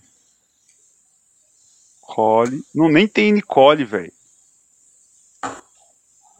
[2.01, 2.61] Nicole.
[2.73, 4.11] Não, nem tem Nicole, velho.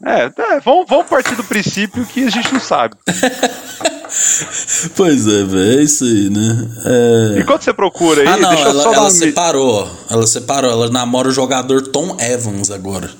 [0.04, 2.96] É, é vamos, vamos partir do princípio que a gente não sabe.
[4.94, 6.68] pois é, velho, é isso aí, né?
[6.84, 7.40] É...
[7.40, 11.82] Enquanto você procura aí, ah, não, ela, ela separou, ela separou, ela namora o jogador
[11.88, 13.10] Tom Evans agora.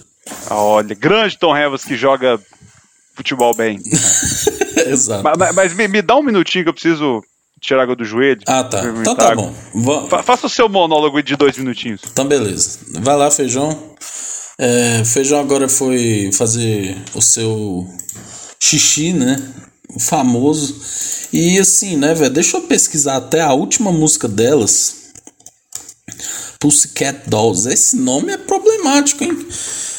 [0.49, 2.39] Ah, olha, grande Tom Evans que joga
[3.14, 3.81] futebol bem.
[4.87, 5.22] Exato.
[5.39, 7.22] Mas, mas me, me, dá um minutinho que eu preciso
[7.61, 8.43] tirar água do joelho.
[8.47, 8.83] Ah, tá.
[9.01, 9.55] Então tá bom.
[10.09, 12.03] Fa faça o seu monólogo de dois minutinhos.
[12.11, 12.79] Então, beleza.
[13.01, 13.95] Vai lá, feijão.
[14.59, 17.87] É, Feijão agora foi fazer o seu
[18.59, 19.37] xixi, né?
[19.95, 20.75] O famoso.
[21.33, 22.31] E assim, né, velho?
[22.33, 24.97] Deixa eu pesquisar até a última música delas.
[26.59, 27.69] Pussycat Dolls.
[27.69, 29.47] Esse nome é problemático, hein?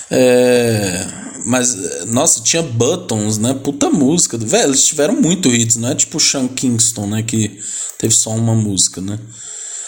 [0.09, 1.05] É,
[1.45, 3.53] mas, nossa, tinha Buttons, né?
[3.53, 4.37] Puta música.
[4.37, 7.23] Velho, eles tiveram muito hits, não é tipo Sean Kingston, né?
[7.23, 7.59] Que
[7.99, 9.19] teve só uma música, né?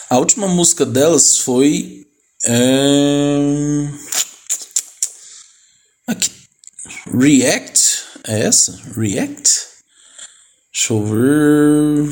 [0.10, 2.06] A última música delas foi.
[2.46, 3.88] É...
[6.10, 6.32] Aqui.
[7.16, 8.04] React?
[8.28, 8.76] É essa?
[8.98, 9.68] React?
[10.74, 12.12] Deixa eu ver.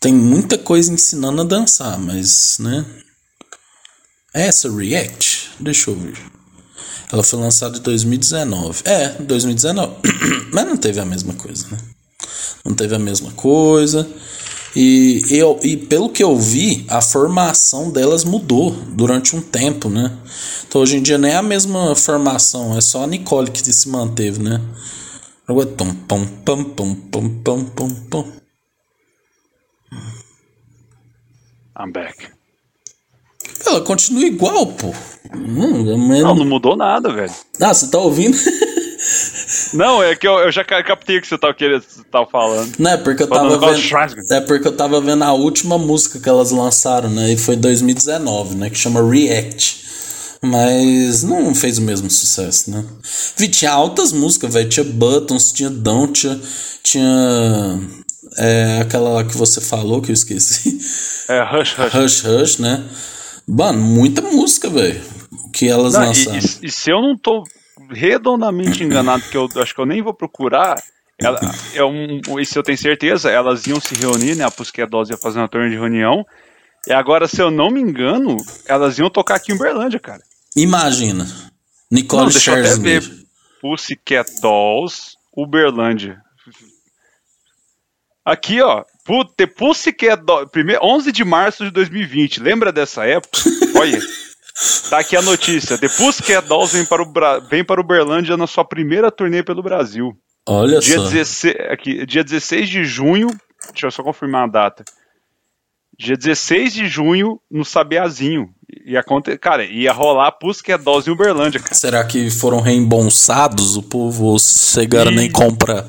[0.00, 2.82] Tem muita coisa ensinando a dançar, mas, né?
[4.32, 5.50] É essa React?
[5.60, 6.16] Deixa eu ver.
[7.12, 8.82] Ela foi lançada em 2019.
[8.86, 9.96] É, 2019.
[10.50, 11.78] mas não teve a mesma coisa, né?
[12.64, 14.08] Não teve a mesma coisa.
[14.76, 20.16] E, eu, e pelo que eu vi, a formação delas mudou durante um tempo, né?
[20.66, 23.88] Então hoje em dia nem é a mesma formação, é só a Nicole que se
[23.88, 24.60] manteve, né?
[25.46, 28.32] Pum, pum, pum, pum, pum, pum, pum, pum.
[31.78, 32.28] I'm back.
[33.66, 34.88] Ela continua igual, pô.
[35.34, 37.32] Hum, não, não mudou nada, velho.
[37.60, 38.36] Ah, você tá ouvindo?
[39.74, 42.72] Não, é que eu, eu já captei o que você tava, querendo, tava falando.
[42.78, 44.32] Não, é porque eu tava vendo.
[44.32, 47.32] É porque eu tava vendo a última música que elas lançaram, né?
[47.32, 48.70] E foi em 2019, né?
[48.70, 49.82] Que chama React.
[50.40, 52.84] Mas não fez o mesmo sucesso, né?
[53.36, 54.68] Vi, tinha altas músicas, velho.
[54.68, 56.40] Tinha Buttons, tinha Don't, tinha.
[56.82, 57.80] tinha
[58.36, 60.78] é, aquela lá que você falou que eu esqueci.
[61.28, 61.94] É, Hush Hush.
[61.94, 62.84] Hush Hush, né?
[63.48, 65.00] Mano, muita música, velho.
[65.52, 66.38] Que elas não, lançaram.
[66.38, 67.42] E, e, e se eu não tô
[67.90, 70.82] redondamente enganado, que eu acho que eu nem vou procurar.
[71.20, 71.40] Ela,
[71.74, 74.44] é um, isso eu tenho certeza, elas iam se reunir, né?
[74.44, 76.26] A Pusquet Dose ia fazer uma turma de reunião.
[76.86, 80.22] E agora, se eu não me engano, elas iam tocar aqui em Uberlândia, cara.
[80.56, 81.26] Imagina.
[81.90, 83.02] Nicole não, Scherzinger.
[83.60, 86.20] Pussycat Dolls, Uberlândia.
[88.24, 88.84] Aqui, ó.
[89.36, 90.50] The Pussycat Dolls.
[90.82, 92.40] 11 de março de 2020.
[92.40, 93.38] Lembra dessa época?
[93.76, 94.00] Olha.
[94.88, 95.76] Tá aqui a notícia.
[95.76, 97.40] The Pussycat Dolls vem para, o Bra...
[97.40, 100.16] vem para Uberlândia na sua primeira turnê pelo Brasil.
[100.46, 101.08] Olha dia só.
[101.08, 101.56] 16...
[101.70, 103.28] Aqui, dia 16 de junho.
[103.72, 104.84] Deixa eu só confirmar a data.
[105.98, 108.50] dia 16 de junho, no Sabiazinho.
[108.86, 109.02] Ia,
[109.40, 111.74] cara, ia rolar Pusca Dose em Uberlândia, cara.
[111.74, 115.16] Será que foram reembolsados o povo ou chegaram e...
[115.16, 115.84] nem comprar?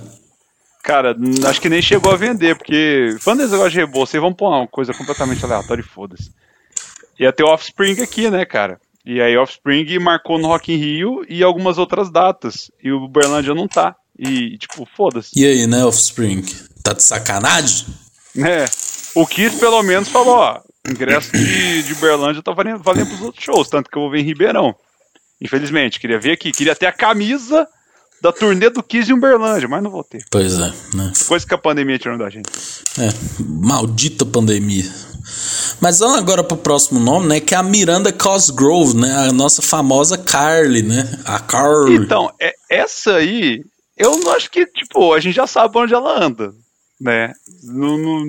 [0.83, 1.15] Cara,
[1.47, 4.49] acho que nem chegou a vender, porque falando desse negócio de reembolso, vocês vão pôr
[4.49, 6.31] uma coisa completamente aleatória e foda-se.
[7.19, 8.79] Ia ter Offspring aqui, né, cara?
[9.05, 12.71] E aí Offspring marcou no Rock in Rio e algumas outras datas.
[12.83, 13.95] E o Uberlândia não tá.
[14.17, 15.31] E, tipo, foda-se.
[15.35, 16.43] E aí, né, Offspring?
[16.81, 17.85] Tá de sacanagem?
[18.37, 18.65] É.
[19.13, 23.43] O Kiss, pelo menos, falou, ó, ingresso de, de Uberlândia tá valendo, valendo pros outros
[23.43, 24.75] shows, tanto que eu vou ver em Ribeirão.
[25.41, 27.67] Infelizmente, queria ver aqui, queria ter a camisa
[28.21, 30.23] da turnê do Kiss em Uberlândia, mas não vou ter.
[30.31, 31.13] Pois é, né?
[31.27, 32.49] Coisa que a pandemia tirou da gente.
[32.97, 33.09] É,
[33.39, 34.85] maldita pandemia.
[35.79, 37.39] Mas vamos agora pro próximo nome, né?
[37.39, 39.27] Que é a Miranda Cosgrove, né?
[39.29, 41.19] A nossa famosa Carly, né?
[41.25, 41.95] A Carly.
[41.95, 43.63] Então, é, essa aí,
[43.97, 46.53] eu não acho que, tipo, a gente já sabe onde ela anda,
[46.99, 47.33] né?
[47.63, 48.23] No,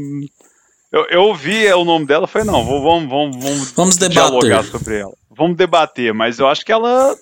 [0.92, 3.11] eu, eu ouvi o nome dela e falei, não, vamos, vamos,
[3.44, 4.64] vamos, vamos debater.
[4.64, 5.12] sobre ela.
[5.36, 7.14] Vamos debater, mas eu acho que ela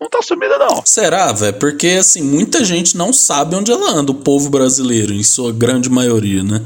[0.00, 0.82] não tá sumida, não.
[0.84, 1.54] Será, velho?
[1.54, 5.88] Porque, assim, muita gente não sabe onde ela anda, o povo brasileiro, em sua grande
[5.88, 6.62] maioria, né?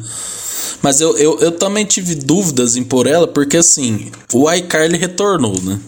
[0.83, 5.61] Mas eu, eu, eu também tive dúvidas em por ela, porque, assim, o iCarly retornou,
[5.62, 5.78] né?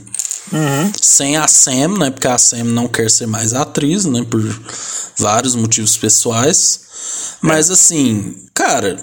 [0.53, 0.93] Uhum.
[1.01, 2.11] Sem a Sam, né?
[2.11, 4.25] Porque a Sam não quer ser mais atriz, né?
[4.29, 4.43] Por
[5.19, 6.81] vários motivos pessoais.
[7.41, 7.73] Mas, é.
[7.73, 8.97] assim, cara,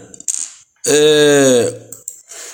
[0.88, 1.74] é,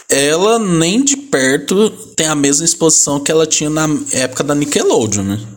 [0.09, 5.23] ela nem de perto tem a mesma exposição que ela tinha na época da Nickelodeon,
[5.23, 5.54] né?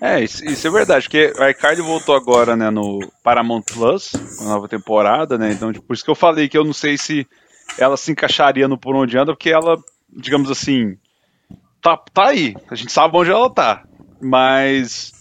[0.00, 4.44] É, isso, isso é verdade, porque a iCarly voltou agora, né, no Paramount Plus, a
[4.44, 7.26] nova temporada, né, então por isso que eu falei que eu não sei se
[7.76, 9.76] ela se encaixaria no Por Onde Anda, porque ela,
[10.08, 10.96] digamos assim,
[11.82, 13.82] tá, tá aí, a gente sabe onde ela tá,
[14.20, 15.12] mas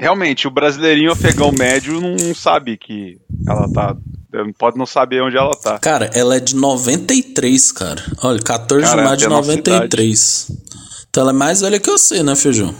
[0.00, 3.96] realmente, o brasileirinho afegão médio não sabe que ela tá
[4.58, 5.78] Pode não saber onde ela tá.
[5.78, 8.04] Cara, ela é de 93, cara.
[8.22, 10.52] Olha, 14 cara, de maio de 93.
[11.08, 12.74] Então ela é mais velha que você, né, Feijão?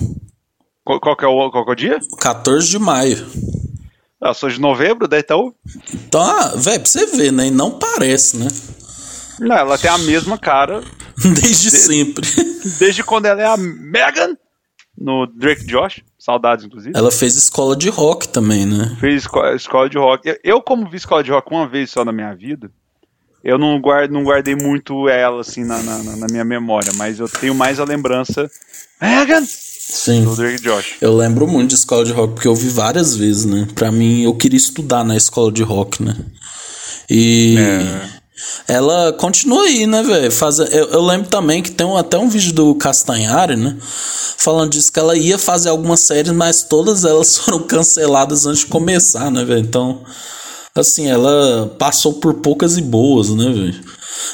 [0.88, 1.98] Qual, qual, que é o, qual que é o dia?
[2.18, 3.26] 14 de maio.
[4.18, 5.54] Ah, sou de novembro, daí então.
[5.92, 7.48] Então, ah, velho, pra você ver, né?
[7.48, 8.48] E não parece, né?
[9.38, 10.82] Não, ela tem a mesma cara.
[11.22, 12.26] desde de, sempre.
[12.78, 14.34] Desde quando ela é a Megan
[14.96, 16.02] no Drake Josh.
[16.18, 16.96] Saudades, inclusive.
[16.96, 18.96] Ela fez escola de rock também, né?
[18.98, 19.26] Fez
[19.56, 20.38] escola de rock.
[20.42, 22.70] Eu, como vi escola de rock uma vez só na minha vida,
[23.44, 27.28] eu não, guardo, não guardei muito ela, assim, na, na, na minha memória, mas eu
[27.28, 28.50] tenho mais a lembrança.
[29.02, 29.44] Megan!
[29.88, 30.24] Sim.
[30.24, 30.96] Do Drake Josh.
[31.00, 33.66] Eu lembro muito de escola de rock, porque eu vi várias vezes, né?
[33.74, 36.14] Pra mim, eu queria estudar na escola de rock, né?
[37.08, 37.56] E.
[37.58, 38.18] É.
[38.68, 40.32] Ela continua aí, né, velho?
[40.70, 43.76] Eu, eu lembro também que tem um, até um vídeo do Castanhari, né?
[43.80, 48.66] Falando disso que ela ia fazer algumas séries, mas todas elas foram canceladas antes de
[48.66, 49.60] começar, né, velho?
[49.60, 50.04] Então,
[50.72, 53.80] assim, ela passou por poucas e boas, né, velho?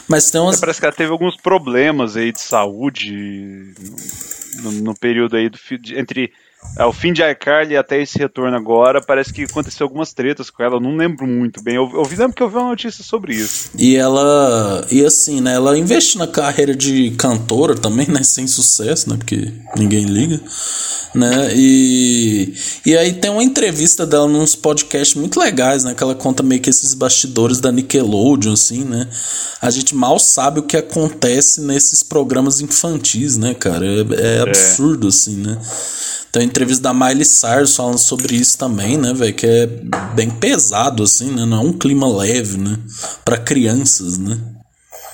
[0.07, 0.57] Mas tem umas.
[0.57, 3.73] É, parece que ela teve alguns problemas aí de saúde
[4.63, 5.59] no, no período aí do,
[5.97, 6.33] entre
[6.77, 10.63] é, o fim de iCarly até esse retorno agora, parece que aconteceu algumas tretas com
[10.63, 11.77] ela, eu não lembro muito bem.
[11.77, 13.71] Eu, eu lembro que eu vi uma notícia sobre isso.
[13.79, 14.85] E ela.
[14.91, 15.55] E assim, né?
[15.55, 18.23] Ela investe na carreira de cantora também, né?
[18.25, 19.17] Sem sucesso, né?
[19.17, 20.41] Porque ninguém liga.
[21.15, 21.55] Né?
[21.55, 22.55] E,
[22.85, 25.95] e aí tem uma entrevista dela nos podcasts muito legais, né?
[25.95, 29.09] Que ela conta meio que esses bastidores da Nickelodeon, assim, né?
[29.63, 33.87] A gente mal sabe o que acontece nesses programas infantis, né, cara?
[33.87, 35.11] É, é absurdo, é.
[35.11, 35.57] assim, né?
[36.37, 39.35] A entrevista da Miley Cyrus falando sobre isso também, né, velho?
[39.35, 39.67] Que é
[40.15, 41.45] bem pesado, assim, né?
[41.45, 42.79] Não é um clima leve, né?
[43.25, 44.39] Pra crianças, né?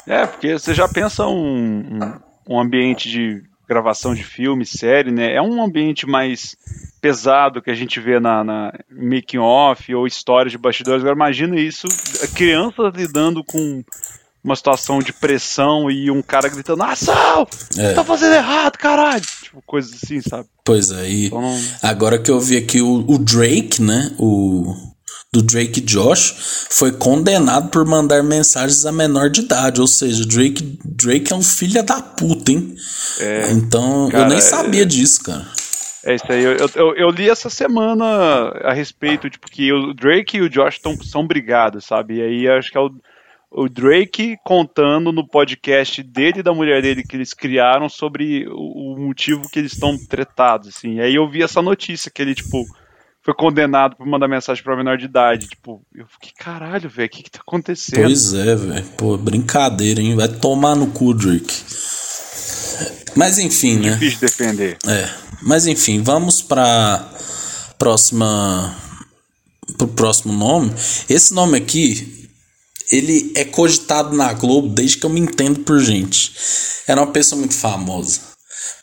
[0.07, 5.35] É, porque você já pensa um, um, um ambiente de gravação de filme, série, né?
[5.35, 6.57] É um ambiente mais
[7.01, 11.01] pesado que a gente vê na, na making off ou histórias de bastidores.
[11.01, 11.87] Agora imagina isso,
[12.35, 13.83] crianças lidando com
[14.43, 17.47] uma situação de pressão e um cara gritando, ação!
[17.77, 17.93] É.
[17.93, 19.25] Tá fazendo errado, caralho!
[19.43, 20.49] Tipo, coisas assim, sabe?
[20.65, 21.59] Pois é, e então, não...
[21.83, 24.15] agora que eu vi aqui o, o Drake, né?
[24.19, 24.91] O
[25.33, 30.79] do Drake Josh foi condenado por mandar mensagens a menor de idade, ou seja, Drake,
[30.85, 32.75] Drake é um filho da puta, hein?
[33.21, 34.85] É, então, cara, eu nem sabia é...
[34.85, 35.47] disso, cara.
[36.03, 38.05] É isso aí, eu, eu, eu, li essa semana
[38.65, 42.17] a respeito, tipo, que o Drake e o Josh tão, são brigados, sabe?
[42.17, 42.91] E aí acho que é o,
[43.51, 48.97] o Drake contando no podcast dele e da mulher dele que eles criaram sobre o,
[48.97, 50.97] motivo que eles estão tretados, assim.
[50.97, 52.65] E aí eu vi essa notícia que ele, tipo,
[53.23, 55.49] foi condenado por mandar mensagem pra menor de idade.
[55.49, 58.03] Tipo, eu fiquei, caralho, velho, o que que tá acontecendo?
[58.03, 58.87] Pois é, velho.
[58.97, 60.15] Pô, brincadeira, hein?
[60.15, 61.55] Vai tomar no cu, Drake.
[63.17, 63.91] Mas enfim, né?
[63.95, 64.79] Difícil defender.
[64.87, 65.11] É.
[65.43, 67.05] Mas enfim, vamos pra
[67.77, 68.77] próxima.
[69.77, 70.73] pro próximo nome.
[71.09, 72.20] Esse nome aqui
[72.91, 76.33] ele é cogitado na Globo desde que eu me entendo por gente.
[76.87, 78.21] Era uma pessoa muito famosa.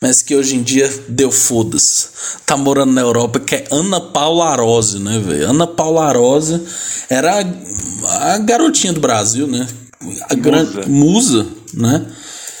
[0.00, 2.08] Mas que hoje em dia deu foda-se.
[2.46, 5.50] Tá morando na Europa, que é Ana Paula Arósio, né, velho?
[5.50, 6.64] Ana Paula Arósio
[7.08, 9.66] era a, a, garotinha do Brasil, né?
[10.30, 12.06] A grande musa, né?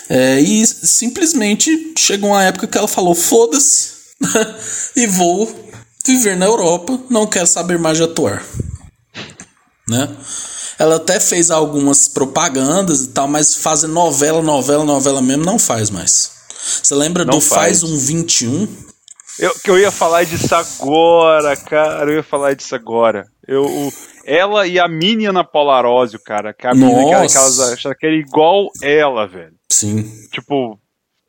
[0.08, 3.90] É, e simplesmente chegou uma época que ela falou: foda-se,
[4.96, 5.48] e vou
[6.04, 8.44] viver na Europa, não quero saber mais de atuar.
[9.88, 10.08] Né?
[10.78, 15.90] Ela até fez algumas propagandas e tal, mas fazer novela, novela, novela mesmo não faz
[15.90, 16.38] mais.
[16.82, 17.80] Você lembra não do Faz.
[17.80, 18.68] faz um 21?
[19.38, 22.10] Eu, que eu ia falar disso agora, cara.
[22.10, 23.26] Eu ia falar disso agora.
[23.46, 23.92] Eu, o,
[24.24, 26.52] ela e a Minion na Polarósio, cara.
[26.52, 29.54] Que a Minion que elas acharam que era igual ela, velho.
[29.70, 30.10] Sim.
[30.32, 30.78] Tipo,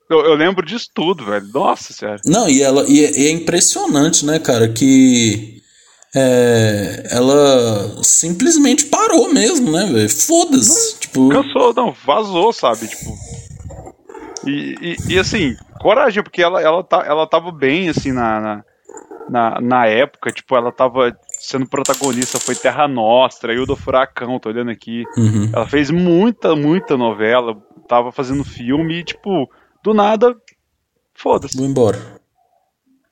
[0.10, 1.48] eu, eu, lembro disso tudo, velho.
[1.54, 2.20] Nossa senhora.
[2.26, 5.59] Não, e ela e, é, e é impressionante, né, cara, que
[6.16, 10.10] é, ela simplesmente parou mesmo, né, velho?
[10.10, 11.00] Foda-se.
[11.00, 11.30] Tipo...
[11.30, 12.88] Cansou, não, vazou, sabe?
[12.88, 13.12] Tipo.
[14.46, 18.64] E, e, e, assim, coragem, porque ela, ela, tá, ela tava bem, assim, na, na,
[19.30, 24.72] na, na época, tipo, ela tava sendo protagonista, foi Terra Nostra, do Furacão, tô olhando
[24.72, 25.04] aqui.
[25.18, 25.50] Uhum.
[25.54, 27.56] Ela fez muita, muita novela,
[27.88, 29.50] tava fazendo filme e, tipo,
[29.84, 30.36] do nada,
[31.14, 31.58] foda-se.
[31.58, 32.20] Vou embora.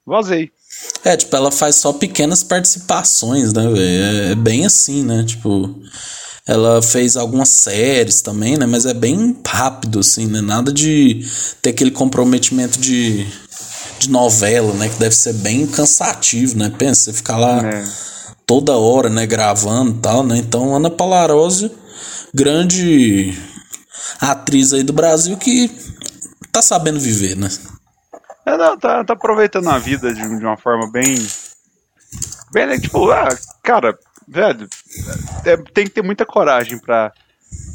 [0.05, 0.51] Vazei.
[1.03, 3.77] É, tipo, ela faz só pequenas participações, né, velho?
[3.77, 5.23] É, é, bem assim, né?
[5.23, 5.73] Tipo,
[6.45, 8.65] ela fez algumas séries também, né?
[8.65, 10.41] Mas é bem rápido, assim, né?
[10.41, 11.25] Nada de
[11.61, 13.25] ter aquele comprometimento de,
[13.99, 14.89] de novela, né?
[14.89, 16.73] Que deve ser bem cansativo, né?
[16.77, 17.85] Pensa, você ficar lá é.
[18.45, 19.25] toda hora, né?
[19.25, 20.37] Gravando e tal, né?
[20.37, 21.71] Então, Ana Palarose,
[22.33, 23.33] grande
[24.19, 25.71] atriz aí do Brasil que
[26.51, 27.49] tá sabendo viver, né?
[28.47, 31.15] É, não, tá, tá aproveitando a vida de, de uma forma bem.
[32.53, 33.27] Bem, né, tipo, ah,
[33.61, 34.69] cara, velho,
[35.45, 37.11] é, tem que ter muita coragem pra,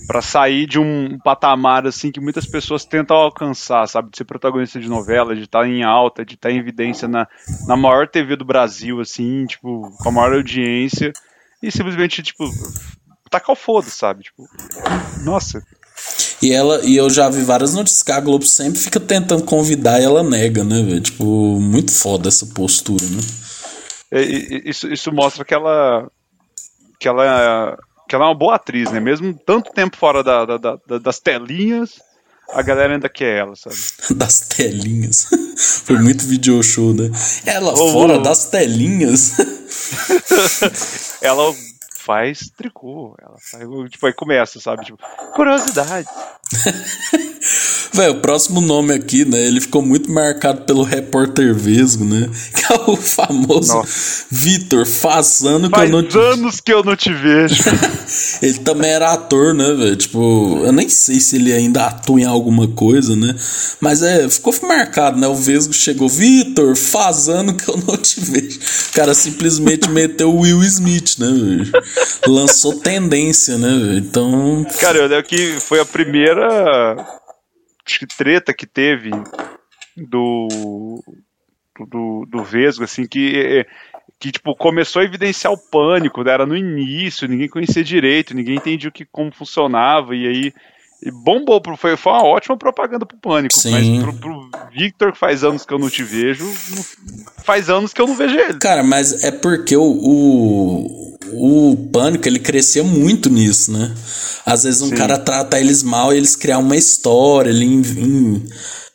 [0.07, 4.11] pra sair de um patamar assim que muitas pessoas tentam alcançar, sabe?
[4.11, 7.07] De ser protagonista de novela, de estar tá em alta, de estar tá em evidência
[7.07, 7.29] na,
[7.67, 11.13] na maior TV do Brasil, assim, tipo, com a maior audiência,
[11.63, 12.49] e simplesmente, tipo,
[13.31, 14.23] tacar o foda, sabe?
[14.23, 14.49] Tipo,
[15.23, 15.63] nossa,
[16.43, 20.01] e ela e eu já vi várias notícias que a Globo sempre fica tentando convidar
[20.01, 21.01] e ela nega, né, velho?
[21.01, 21.25] Tipo,
[21.61, 23.21] muito foda essa postura, né?
[24.11, 24.23] É,
[24.69, 26.11] isso, isso mostra que ela
[26.99, 27.79] que ela
[28.09, 29.01] que ela é uma boa atriz, né?
[29.01, 32.01] Mesmo tanto tempo fora da, da, da, das telinhas,
[32.53, 33.77] a galera ainda quer ela, sabe?
[34.15, 35.29] Das telinhas.
[35.85, 37.11] Foi muito video show, né?
[37.47, 38.23] Ela oh, fora oh.
[38.23, 39.33] das telinhas.
[41.23, 41.55] ela
[42.05, 43.15] faz tricô.
[43.21, 44.85] Ela faz, tipo, aí começa, sabe?
[44.85, 44.99] Tipo,
[45.35, 46.09] curiosidade.
[47.93, 49.47] Velho, o próximo nome aqui, né?
[49.47, 52.29] Ele ficou muito marcado pelo repórter Vesgo, né?
[52.53, 53.83] Que é o famoso
[54.31, 56.17] Vitor, faz ano que eu não te...
[56.17, 57.63] anos que eu não te vejo.
[58.41, 59.97] ele também era ator, né, velho?
[59.97, 63.35] Tipo, eu nem sei se ele ainda atua em alguma coisa, né?
[63.81, 65.27] Mas é, ficou marcado, né?
[65.27, 68.61] O Vesgo chegou, Vitor, faz ano que eu não te vejo.
[68.91, 71.73] O cara simplesmente meteu o Will Smith, né, velho?
[72.27, 73.99] Lançou tendência, né, velho?
[73.99, 74.67] Então.
[74.79, 77.22] Cara, eu lembro que foi a primeira
[77.85, 79.11] que treta que teve
[79.97, 81.03] do
[81.89, 83.67] do, do Vesgo, assim, que,
[84.19, 86.33] que tipo, começou a evidenciar o pânico, né?
[86.33, 90.53] era no início, ninguém conhecia direito, ninguém entendia o que, como funcionava, e aí
[91.05, 93.59] e bombou, foi, foi uma ótima propaganda pro Pânico.
[93.59, 93.73] Sim.
[93.73, 96.47] Mas pro, pro, Victor, que faz anos que eu não te vejo,
[97.45, 98.59] faz anos que eu não vejo ele.
[98.61, 103.95] Cara, mas é porque o, o, o Pânico, ele crescia muito nisso, né?
[104.45, 104.95] Às vezes um Sim.
[104.95, 108.45] cara trata eles mal e eles criam uma história ali em, em,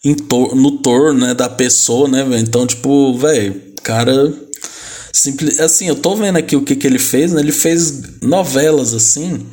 [0.05, 2.41] em tor no torno né, da pessoa, né, velho?
[2.41, 4.33] Então, tipo, velho, cara.
[5.13, 7.41] Simples, assim, eu tô vendo aqui o que, que ele fez, né?
[7.41, 9.47] Ele fez novelas assim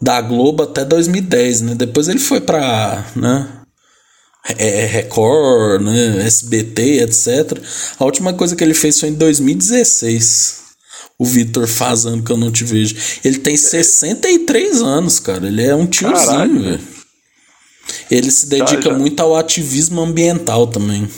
[0.00, 1.74] da Globo até 2010, né?
[1.76, 3.48] Depois ele foi para, né?
[4.58, 6.26] É, Record, né?
[6.26, 7.58] SBT, etc.
[7.98, 10.61] A última coisa que ele fez foi em 2016.
[11.18, 12.96] O Vitor fazendo que eu não te vejo.
[13.24, 15.46] Ele tem 63 anos, cara.
[15.46, 16.80] Ele é um tiozinho, velho.
[18.10, 18.98] Ele se dedica já, já.
[18.98, 21.08] muito ao ativismo ambiental também.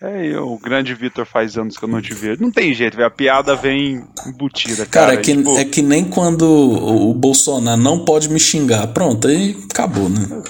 [0.00, 2.42] É, o grande Vitor faz anos que eu não te vejo.
[2.42, 5.06] Não tem jeito, véio, a piada vem embutida, cara.
[5.06, 5.56] Cara, é que, tipo...
[5.56, 8.88] é que nem quando o Bolsonaro não pode me xingar.
[8.88, 10.42] Pronto, aí acabou, né?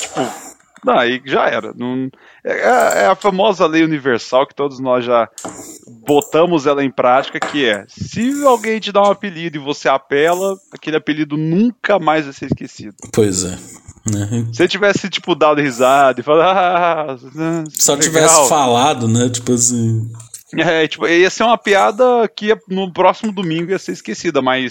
[0.00, 0.20] Tipo,
[0.82, 1.74] não, aí já era.
[1.74, 2.08] Não,
[2.44, 5.28] é, é, a famosa lei universal que todos nós já
[6.06, 10.54] botamos ela em prática, que é, se alguém te dá um apelido e você apela,
[10.70, 12.94] aquele apelido nunca mais vai ser esquecido.
[13.12, 13.56] Pois é.
[14.06, 14.46] Né?
[14.52, 16.46] Se ele tivesse, tipo, dado risada e falado.
[16.46, 18.06] Ah, Só legal.
[18.06, 19.30] tivesse falado, né?
[19.30, 20.12] Tipo assim.
[20.56, 24.70] É, tipo, ia ser uma piada que no próximo domingo ia ser esquecida, mas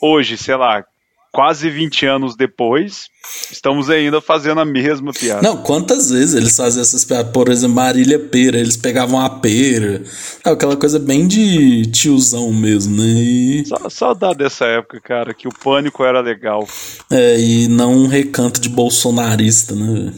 [0.00, 0.84] hoje, sei lá,
[1.32, 3.08] quase 20 anos depois,
[3.50, 5.42] estamos ainda fazendo a mesma piada.
[5.42, 7.32] Não, quantas vezes eles faziam essas piadas?
[7.32, 10.02] Por exemplo, Marília Pera, eles pegavam a pera.
[10.44, 13.04] Aquela coisa bem de tiozão mesmo, né?
[13.04, 13.64] E...
[13.66, 16.66] Só, saudade dessa época, cara, que o pânico era legal.
[17.10, 20.12] É, e não um recanto de bolsonarista, né?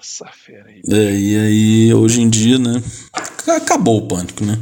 [0.00, 0.82] Essa fera aí.
[0.90, 2.82] É, e aí, hoje em dia, né?
[3.56, 4.58] Acabou o pânico, né?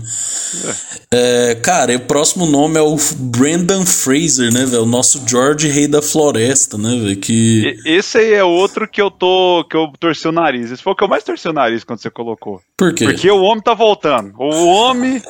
[0.65, 0.97] É.
[1.09, 4.83] É, cara, e o próximo nome é o Brendan Fraser, né, velho?
[4.83, 7.17] O nosso George Rei da Floresta, né, velho?
[7.17, 7.77] Que...
[7.85, 9.65] Esse aí é outro que eu tô.
[9.71, 10.71] que eu torci o nariz.
[10.71, 12.61] Esse foi o que eu mais torci o nariz quando você colocou.
[12.77, 13.05] Por quê?
[13.05, 14.35] Porque o homem tá voltando.
[14.39, 15.23] O homem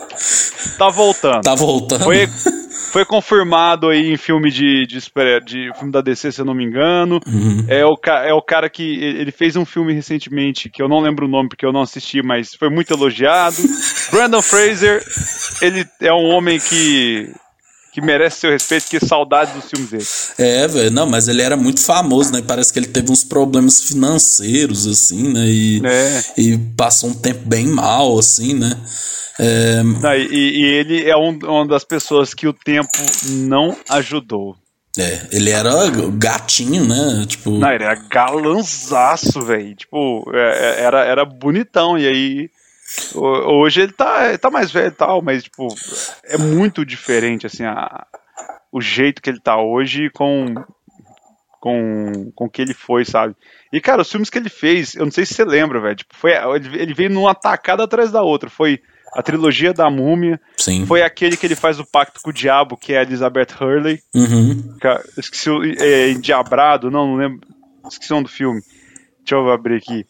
[0.78, 1.42] tá voltando.
[1.42, 2.04] Tá voltando.
[2.04, 2.28] Foi,
[2.92, 4.98] foi confirmado aí em filme de, de,
[5.44, 7.20] de, filme da DC, se eu não me engano.
[7.26, 7.64] Uhum.
[7.68, 8.82] É, o, é o cara que.
[8.82, 12.22] Ele fez um filme recentemente, que eu não lembro o nome porque eu não assisti,
[12.22, 13.56] mas foi muito elogiado.
[14.10, 15.02] Brandon Fraser,
[15.60, 17.30] ele é um homem que.
[17.96, 20.04] Que merece seu respeito, que saudade dos filmes dele.
[20.36, 22.42] É, velho, não, mas ele era muito famoso, né?
[22.46, 25.46] Parece que ele teve uns problemas financeiros, assim, né?
[25.46, 26.22] E, É.
[26.36, 28.78] e passou um tempo bem mal, assim, né?
[29.40, 30.26] É, Não, e,
[30.60, 32.90] e ele é um- uma das pessoas que o tempo
[33.30, 34.54] não ajudou.
[34.98, 35.70] é, ele era
[36.18, 37.24] gatinho, né?
[37.26, 39.74] Tipo, Não, ele era galanzaço, velho.
[39.74, 41.96] Tipo, é- é- era, era bonitão.
[41.98, 42.50] E aí.
[43.14, 45.66] Ho- Hoje ele tá, ele tá mais velho e tal, mas, tipo,
[46.24, 48.06] é muito diferente, assim, a,
[48.72, 50.54] o jeito que ele tá hoje com.
[51.58, 53.34] Com, com o que ele foi, sabe?
[53.72, 55.96] E, cara, os filmes que ele fez, eu não sei se você lembra, velho.
[55.96, 58.48] Tipo, foi, ele ele veio numa tacada atrás da outra.
[58.48, 58.80] Foi
[59.14, 60.86] a trilogia da múmia, sim.
[60.86, 64.00] foi aquele que ele faz o pacto com o diabo, que é a Elizabeth Hurley.
[64.14, 64.76] Uhum.
[65.18, 65.64] Esqueci o.
[65.64, 67.40] É, Endiabrado, não, não lembro.
[67.88, 68.60] Esqueci o nome do filme.
[69.20, 70.06] Deixa eu abrir aqui.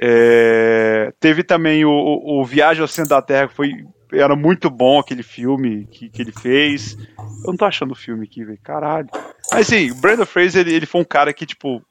[0.00, 3.70] É, teve também o, o, o Viagem ao Centro da Terra, que foi.
[4.12, 6.96] Era muito bom aquele filme que, que ele fez.
[7.44, 8.58] Eu não tô achando o filme aqui, velho.
[8.62, 9.08] Caralho.
[9.50, 11.82] Mas sim, o Brandon Fraser, ele, ele foi um cara que, tipo,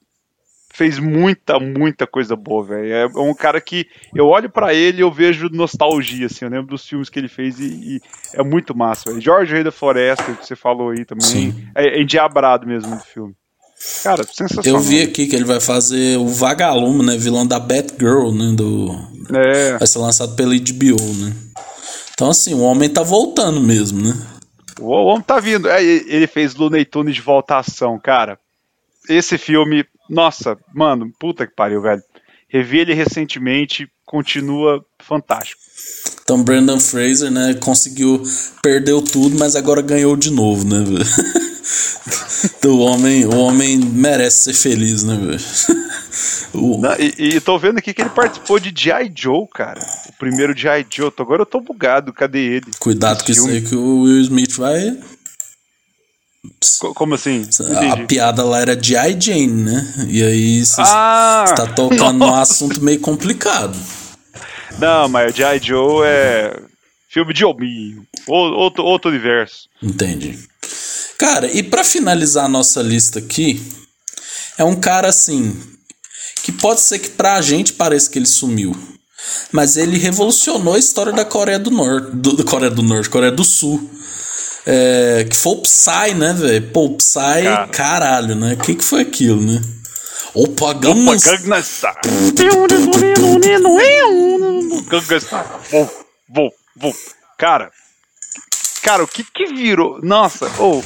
[0.75, 2.93] fez muita, muita coisa boa, velho.
[2.93, 6.45] É um cara que eu olho pra ele e eu vejo nostalgia, assim.
[6.45, 8.01] Eu lembro dos filmes que ele fez e, e
[8.33, 9.21] é muito massa, velho.
[9.21, 11.25] Jorge Rei da Floresta, que você falou aí também.
[11.25, 11.67] Sim.
[11.73, 13.35] É, é endiabrado mesmo do filme.
[14.03, 14.79] Cara, sensacional.
[14.79, 17.17] Eu vi aqui que ele vai fazer o Vagalume, né?
[17.17, 18.53] Vilão da Batgirl, né?
[18.55, 18.95] Do...
[19.33, 21.35] É, Vai ser lançado pela HBO, né?
[22.13, 24.15] Então, assim, o homem tá voltando mesmo, né?
[24.79, 25.69] o homem tá vindo.
[25.69, 28.39] É, ele fez Looney Tunes de volta à ação, cara.
[29.07, 32.01] Esse filme, nossa, mano, puta que pariu, velho.
[32.47, 35.61] Revi ele recentemente, continua fantástico.
[36.25, 37.53] Então, Brandon Fraser, né?
[37.53, 38.23] Conseguiu,
[38.63, 40.83] perdeu tudo, mas agora ganhou de novo, né?
[40.83, 41.05] velho?
[42.57, 45.39] Então, o homem, o homem merece ser feliz, né, velho?
[46.53, 49.11] O- Não, e, e tô vendo aqui que ele participou de G.I.
[49.15, 49.79] Joe, cara.
[50.07, 50.85] O primeiro G.I.
[50.89, 51.11] Joe.
[51.17, 52.67] Agora eu tô bugado, cadê ele?
[52.79, 54.97] Cuidado com isso aí que o Will Smith vai.
[56.79, 57.45] Co- Como assim?
[57.91, 59.17] A piada lá era de I.
[59.19, 60.05] Jane, né?
[60.07, 61.53] E aí você Ah!
[61.57, 63.75] tá tocando num assunto meio complicado.
[64.79, 65.59] Não, mas G.I.
[65.61, 66.59] Joe é
[67.09, 68.05] filme de hominho.
[68.27, 69.69] Ou- Outro, outro universo.
[69.81, 70.37] Entendi.
[71.17, 73.61] Cara, e pra finalizar a nossa lista aqui,
[74.57, 75.55] é um cara assim
[76.43, 78.75] que pode ser que pra gente pareça que ele sumiu,
[79.51, 83.31] mas ele revolucionou a história da Coreia do Norte, do, da Coreia do Norte, Coreia
[83.31, 83.89] do Sul.
[84.67, 86.69] É, que foi o Psy, né, velho?
[86.71, 87.13] Pô, o Psy,
[87.43, 87.67] Cara.
[87.67, 88.53] caralho, né?
[88.53, 89.61] O que, que foi aquilo, né?
[90.35, 91.95] Opa, Opa, Gangnam Gangnam Style.
[94.89, 95.45] Gangnam Style.
[95.71, 95.91] Vou,
[96.29, 96.93] vou, vou.
[97.37, 97.71] Cara,
[98.83, 99.99] cara, o que que virou?
[100.01, 100.83] Nossa, ou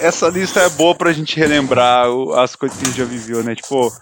[0.00, 3.42] essa lista é boa pra gente relembrar o- as coisas que a gente já viveu,
[3.42, 3.54] né?
[3.54, 3.92] Tipo,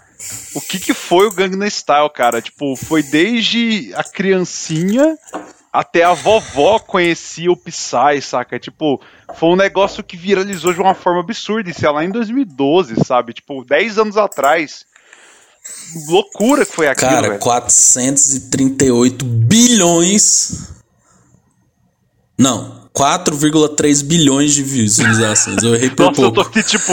[0.54, 2.40] o que que foi o Gangnam Style, cara?
[2.42, 5.16] Tipo, foi desde a criancinha
[5.72, 8.58] até a vovó conhecia o Psy, saca?
[8.58, 9.00] Tipo,
[9.34, 13.32] foi um negócio que viralizou de uma forma absurda, isso é lá em 2012, sabe?
[13.32, 14.84] Tipo, 10 anos atrás.
[16.08, 17.40] Loucura que foi aquilo, Cara, velho.
[17.40, 20.72] 438 bilhões.
[22.38, 25.62] Não, 4,3 bilhões de visualizações.
[25.62, 26.50] Eu errei por Nossa, eu tô pouco.
[26.58, 26.92] aqui, tipo,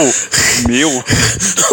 [0.68, 0.89] meu.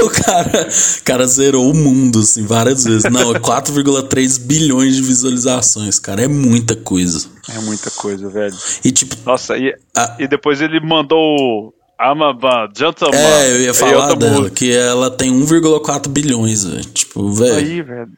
[0.03, 0.68] O cara,
[1.05, 3.05] cara zerou o mundo, assim, várias vezes.
[3.12, 6.22] Não, é 4,3 bilhões de visualizações, cara.
[6.25, 7.29] É muita coisa.
[7.49, 8.57] É muita coisa, velho.
[8.85, 10.16] E tipo, Nossa, e, Ah.
[10.18, 13.16] e depois ele mandou o I'm a gentleman.
[13.16, 16.85] é, eu ia falar outra dela, que ela tem 1,4 bilhões, velho.
[16.87, 17.55] Tipo, velho.
[17.55, 18.09] Aí, velho.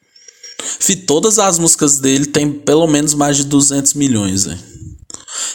[0.81, 4.59] Fi, Todas as músicas dele tem pelo menos mais de 200 milhões, velho.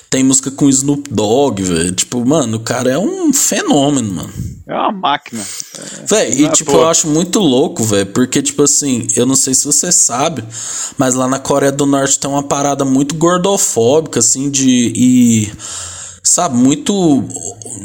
[0.09, 1.91] Tem música com Snoop Dogg, velho.
[1.93, 4.33] Tipo, mano, o cara é um fenômeno, mano.
[4.67, 5.43] É uma máquina.
[6.07, 9.35] Véi, e Não é tipo, eu acho muito louco, velho, porque, tipo assim, eu não
[9.35, 10.43] sei se você sabe,
[10.97, 14.93] mas lá na Coreia do Norte tem uma parada muito gordofóbica, assim, de.
[14.95, 15.51] E
[16.31, 17.23] sabe, muito.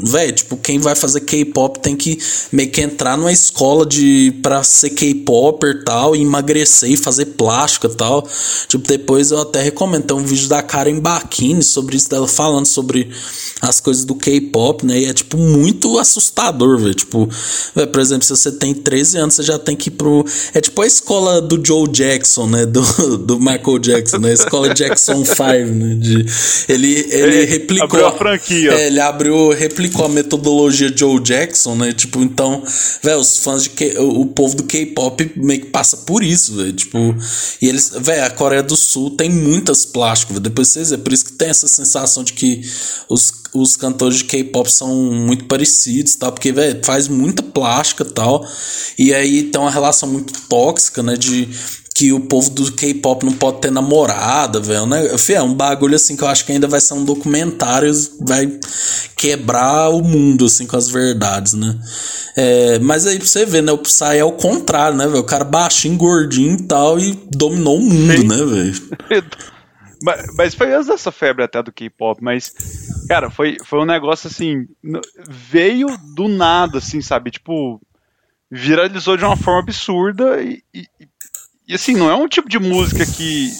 [0.04, 2.18] Velho, tipo, quem vai fazer K-pop tem que
[2.52, 7.26] meio que entrar numa escola de pra ser K-popper e tal, e emagrecer e fazer
[7.26, 8.26] plástica e tal.
[8.68, 10.04] Tipo, depois eu até recomendo.
[10.04, 13.10] Tem um vídeo da Karen Bakini sobre isso, dela falando sobre
[13.60, 15.00] as coisas do K-pop, né?
[15.00, 16.94] E é, tipo, muito assustador, velho.
[16.94, 17.28] Tipo,
[17.74, 20.24] véio, por exemplo, se você tem 13 anos, você já tem que ir pro.
[20.54, 22.66] É tipo a escola do Joe Jackson, né?
[22.66, 24.30] Do, do Michael Jackson, né?
[24.30, 25.94] A escola Jackson 5, né?
[25.94, 26.26] De,
[26.68, 27.88] ele, ele, ele replicou.
[28.36, 28.72] Abriu a franquia.
[28.72, 31.92] É, ele abriu, replicou a metodologia Joe Jackson, né?
[31.92, 32.62] Tipo, então,
[33.02, 36.72] velho, os fãs de o, povo do K-pop meio que passa por isso, velho.
[36.72, 36.98] Tipo,
[37.60, 41.24] e eles, velho, a Coreia do Sul tem muitas plásticas, depois vocês é por isso
[41.24, 42.60] que tem essa sensação de que
[43.08, 46.30] os, os cantores de K-pop são muito parecidos, tá?
[46.30, 48.46] Porque, velho, faz muita plástica e tal.
[48.98, 51.16] E aí tem uma relação muito tóxica, né?
[51.16, 51.48] De
[51.96, 55.16] que o povo do K-pop não pode ter namorada, velho, né?
[55.16, 57.90] Fih, é um bagulho assim que eu acho que ainda vai ser um documentário,
[58.20, 58.52] vai
[59.16, 61.74] quebrar o mundo, assim, com as verdades, né?
[62.36, 63.72] É, mas aí pra você ver, né?
[63.72, 65.20] O Psy é o contrário, né, velho?
[65.20, 68.28] O cara baixinho, gordinho e tal, e dominou o mundo, Sim.
[68.28, 69.24] né, velho?
[70.06, 72.54] mas, mas foi antes dessa febre até do K-pop, mas,
[73.08, 74.68] cara, foi, foi um negócio assim.
[75.28, 77.32] Veio do nada, assim, sabe?
[77.32, 77.80] Tipo,
[78.48, 80.86] viralizou de uma forma absurda e, e,
[81.66, 83.50] e assim, não é um tipo de música que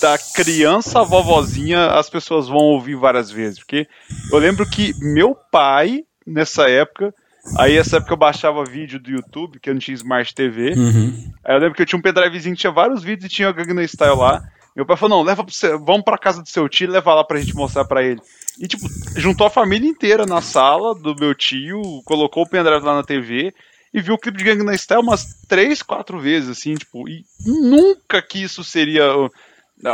[0.00, 3.60] da criança à vovozinha as pessoas vão ouvir várias vezes.
[3.60, 3.86] Porque
[4.32, 7.14] eu lembro que meu pai, nessa época,
[7.56, 10.74] aí essa época eu baixava vídeo do YouTube, que eu não tinha Smart TV.
[10.74, 11.30] Uhum.
[11.44, 13.54] Aí eu lembro que eu tinha um pendrivezinho que tinha vários vídeos e tinha o
[13.54, 14.42] Gangnam Style lá.
[14.74, 17.14] Meu pai falou: não, leva pro seu, vamos pra casa do seu tio e leva
[17.14, 18.20] lá pra gente mostrar pra ele.
[18.58, 22.96] E, tipo, juntou a família inteira na sala do meu tio, colocou o pendrive lá
[22.96, 23.54] na TV
[23.92, 28.22] e viu o clipe de Gangnam Style umas três, quatro vezes, assim, tipo, e nunca
[28.22, 29.30] que isso seria o,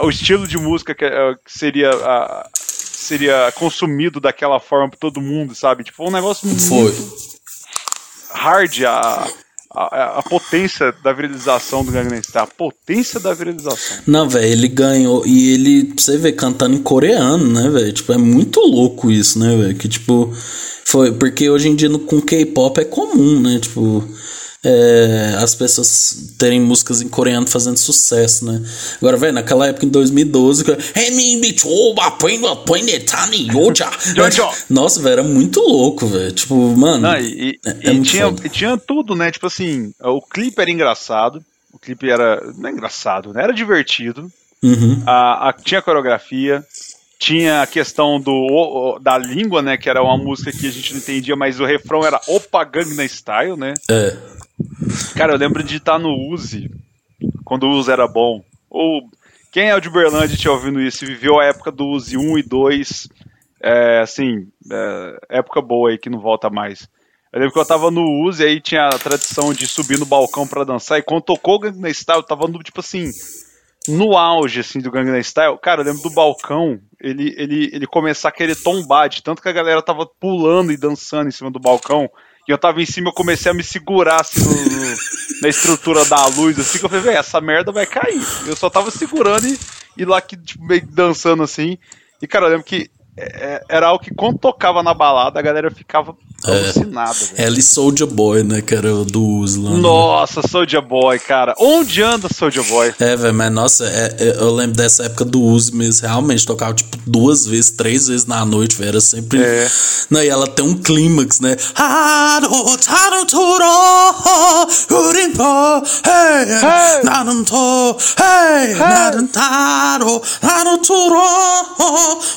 [0.04, 2.48] o estilo de música que, eh, que seria a,
[3.08, 5.84] seria consumido daquela forma por todo mundo, sabe?
[5.84, 6.92] Tipo, um negócio Foi.
[8.30, 9.26] hard a,
[9.78, 13.98] a, a, potência da viralização do Gangnam Style, a potência da viralização.
[14.06, 17.92] Não, velho, ele ganhou e ele, você vê, cantando em coreano, né, velho?
[17.92, 19.76] Tipo, é muito louco isso, né, velho?
[19.76, 20.32] Que tipo,
[20.84, 23.58] foi, porque hoje em dia no, com K-pop é comum, né?
[23.60, 24.04] Tipo,
[24.64, 28.62] é, as pessoas terem músicas em coreano fazendo sucesso, né?
[28.96, 30.64] Agora, velho, naquela época em 2012,
[34.68, 36.32] nossa, velho, era muito louco, velho.
[36.32, 37.02] Tipo, mano.
[37.02, 39.30] Não, e, é, é e tinha, tinha tudo, né?
[39.30, 41.44] Tipo assim, o clipe era engraçado.
[41.72, 42.40] O clipe era.
[42.56, 43.42] Não é engraçado, né?
[43.42, 44.30] Era divertido.
[44.62, 45.02] Uhum.
[45.06, 46.64] A, a, tinha coreografia,
[47.18, 49.76] tinha a questão do, da língua, né?
[49.76, 53.06] Que era uma música que a gente não entendia, mas o refrão era Opa Gangnam
[53.06, 53.74] Style, né?
[53.90, 54.16] É.
[55.16, 56.70] Cara, eu lembro de estar no Uzi,
[57.44, 58.42] quando o Uzi era bom.
[58.70, 59.10] Ou
[59.50, 62.38] quem é o de Berlândia tinha ouvindo isso e viveu a época do Uzi 1
[62.38, 63.08] e 2,
[63.62, 66.88] é, assim, é, época boa aí que não volta mais.
[67.32, 70.46] Eu lembro que eu tava no Uzi, aí tinha a tradição de subir no balcão
[70.46, 73.10] para dançar, e quando tocou o Gangnam Style, eu tava no, tipo assim,
[73.86, 78.28] no auge, assim, do Gangnam Style, cara, eu lembro do balcão, ele, ele, ele começar
[78.28, 81.60] a querer tombar, de tanto que a galera tava pulando e dançando em cima do
[81.60, 82.10] balcão,
[82.46, 84.96] e eu tava em cima, eu comecei a me segurar, assim, no,
[85.42, 88.22] na estrutura da luz, assim, que eu falei, velho, essa merda vai cair.
[88.46, 89.58] Eu só tava segurando e,
[89.98, 91.78] e lá, que, tipo, meio dançando, assim,
[92.20, 92.90] e, cara, eu lembro que
[93.68, 97.16] era algo que quando tocava na balada, a galera ficava alucinada.
[97.36, 98.60] É, Ellie Soldier Boy, né?
[98.60, 99.74] Que era o do Uslan.
[99.74, 99.78] Né?
[99.78, 100.48] Nossa, né?
[100.48, 101.54] Soldier Boy, cara.
[101.58, 102.94] Onde anda Soldier Boy?
[102.98, 106.06] É, velho, mas nossa, é, é, eu lembro dessa época do Uzi mesmo.
[106.06, 108.88] Realmente tocava tipo duas vezes, três vezes na noite, velho.
[108.88, 109.42] Era sempre.
[109.42, 109.68] É.
[110.10, 111.56] Não, e ela tem um clímax, né?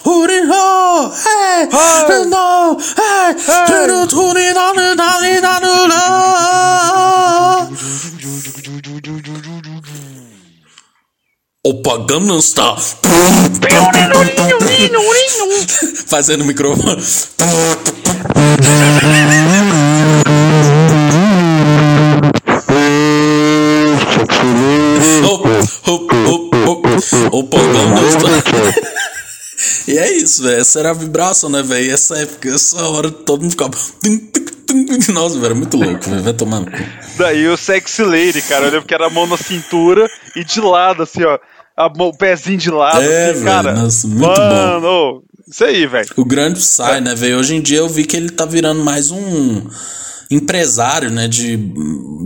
[0.03, 1.11] 둘이 no!
[1.11, 1.67] Hey!
[1.71, 2.11] hey.
[11.63, 12.75] Opa, Gangnam Style tá.
[16.07, 17.01] Fazendo microfone
[27.31, 28.90] Opa, Gangnam Style tá.
[29.91, 30.61] E é isso, velho.
[30.61, 31.91] Essa era a vibração, né, velho?
[31.91, 33.77] Essa época, essa hora todo mundo ficava.
[35.13, 36.23] Nossa, velho, muito louco, velho.
[36.23, 36.77] Vai tomar no cu.
[37.17, 38.65] Daí o Sexy Lady, cara.
[38.65, 41.37] Eu lembro que era a mão na cintura e de lado, assim, ó.
[41.75, 43.73] A mão, o pezinho de lado, é, assim, cara.
[43.73, 45.21] Nossa, muito mano, bom.
[45.45, 46.07] Isso aí, velho.
[46.15, 47.01] O grande Psy, é.
[47.01, 47.37] né, velho?
[47.39, 49.67] Hoje em dia eu vi que ele tá virando mais um
[50.29, 51.57] empresário, né, de,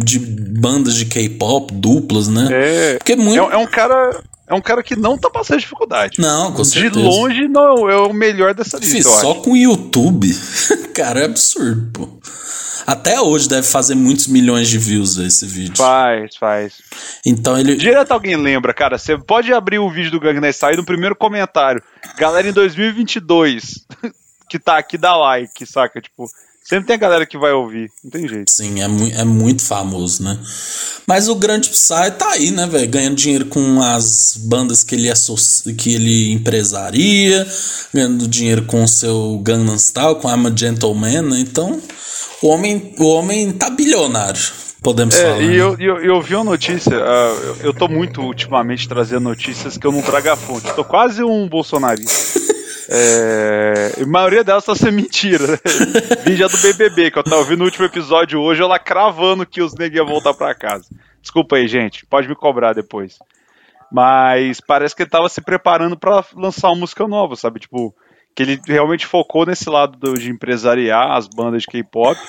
[0.03, 2.47] de bandas de K-pop, duplas, né?
[2.51, 2.97] É.
[2.99, 3.49] Porque muito...
[3.49, 6.19] é, é um cara é um cara que não tá passando dificuldade.
[6.19, 6.93] Não, com certeza.
[6.93, 9.09] De longe, não, é o melhor dessa lista.
[9.09, 9.41] Só acho.
[9.41, 10.27] com o YouTube.
[10.93, 12.19] cara, é absurdo, pô.
[12.85, 15.77] Até hoje deve fazer muitos milhões de views esse vídeo.
[15.77, 16.73] Faz, faz.
[17.26, 17.76] Então ele.
[17.76, 18.99] Direto alguém lembra, cara.
[18.99, 21.81] Você pode abrir o vídeo do Gangnam Style no primeiro comentário.
[22.15, 23.85] Galera em 2022
[24.47, 25.99] que tá aqui dá like, saca?
[25.99, 26.27] Tipo,
[26.67, 28.51] Sempre tem a galera que vai ouvir, não tem jeito.
[28.51, 30.35] Sim, é, mu é muito famoso, né?
[31.05, 32.89] Mas o grande Psy tá aí, né, velho?
[32.89, 35.13] Ganhando dinheiro com as bandas que ele,
[35.77, 37.47] que ele empresaria,
[37.93, 41.39] ganhando dinheiro com o seu Gangnam Style, com I'm a Gentleman, né?
[41.39, 41.79] Então,
[42.41, 44.41] o homem, o homem tá bilionário.
[44.81, 45.41] Podemos é, falar.
[45.43, 45.55] E né?
[45.55, 49.85] eu, eu, eu, vi uma notícia, uh, eu, eu tô muito ultimamente trazendo notícias que
[49.85, 50.73] eu não trago a fonte.
[50.73, 52.39] Tô quase um bolsonarista.
[52.90, 55.57] É, a maioria delas tá sendo mentira, né?
[56.26, 59.74] Vídeo do BBB, que eu tava ouvindo no último episódio hoje, ela cravando que os
[59.74, 60.86] negros iam voltar pra casa.
[61.22, 63.18] Desculpa aí, gente, pode me cobrar depois.
[63.91, 67.60] Mas parece que ele tava se preparando para lançar uma música nova, sabe?
[67.60, 67.95] Tipo,
[68.36, 72.20] que ele realmente focou nesse lado do, de empresariar as bandas de K-pop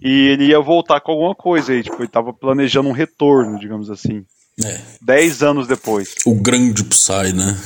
[0.00, 3.90] e ele ia voltar com alguma coisa aí, tipo, ele tava planejando um retorno, digamos
[3.90, 4.24] assim.
[4.64, 4.80] É.
[5.00, 6.14] Dez anos depois.
[6.26, 7.56] O grande Psy, né?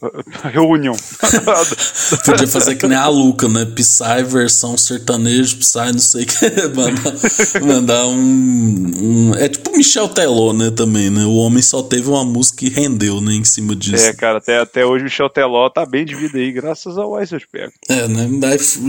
[0.52, 0.94] Reunião.
[2.24, 3.64] Podia fazer que nem a Luca, né?
[3.64, 6.46] Psy versão sertanejo, Psy não sei o que.
[6.74, 10.70] mandar, mandar um, um, É tipo Michel Teló, né?
[10.70, 11.24] Também, né?
[11.24, 13.34] O homem só teve uma música e rendeu, né?
[13.34, 14.06] Em cima disso.
[14.06, 17.20] É, cara, até, até hoje o Michel Teló tá bem de vida aí, graças ao
[17.22, 17.72] Ice Pego.
[17.88, 18.28] É, né?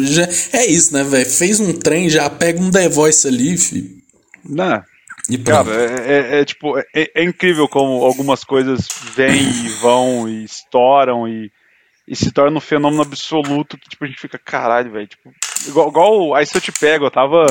[0.06, 1.30] Já, é isso, né, velho?
[1.30, 3.98] Fez um trem, já pega um The Voice ali, filho.
[4.48, 4.82] Não.
[5.30, 10.30] E Cara, é, é, é tipo, é, é, incrível como algumas coisas vêm e vão
[10.30, 11.52] e estouram e,
[12.08, 15.08] e se tornam um fenômeno absoluto que tipo, a gente fica, caralho, velho.
[15.08, 15.34] Tipo,
[15.68, 17.45] igual, igual aí se eu te pego, eu tava.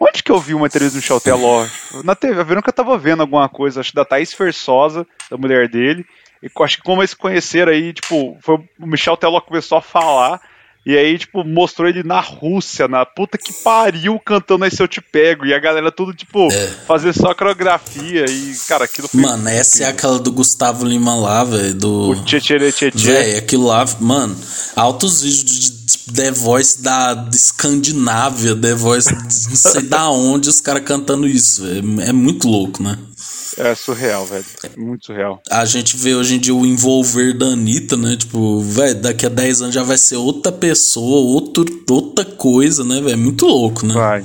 [0.00, 1.64] Onde que eu vi uma entrevista do Michel Teló?
[2.02, 6.04] Na TV, que eu tava vendo alguma coisa, acho da Thaís Fersosa, da mulher dele.
[6.42, 10.40] E acho que como eles conheceram aí, tipo, foi, o Michel Teló começou a falar.
[10.86, 14.88] E aí, tipo, mostrou ele na Rússia, na puta que pariu, cantando aí se eu
[14.88, 15.46] te pego.
[15.46, 16.66] E a galera tudo, tipo, é.
[16.86, 18.26] fazer só coreografia.
[18.28, 19.20] E, cara, aquilo foi.
[19.20, 21.74] Mano, essa é aquela do Gustavo Lima lá, velho.
[21.74, 22.10] Do.
[22.10, 24.36] O Tchê Tchê Tchê Véi, aquilo lá, mano.
[24.76, 30.60] Altos vídeos de The Voice da Escandinávia, The Voice de não sei da onde os
[30.60, 31.64] caras cantando isso.
[31.64, 32.98] É, é muito louco, né?
[33.58, 34.44] É surreal, velho.
[34.76, 35.40] Muito surreal.
[35.50, 38.16] A gente vê hoje em dia o envolver da Anitta, né?
[38.16, 43.00] Tipo, velho, daqui a 10 anos já vai ser outra pessoa, outro, outra coisa, né,
[43.00, 43.18] velho?
[43.18, 43.94] Muito louco, né?
[43.94, 44.24] Vai.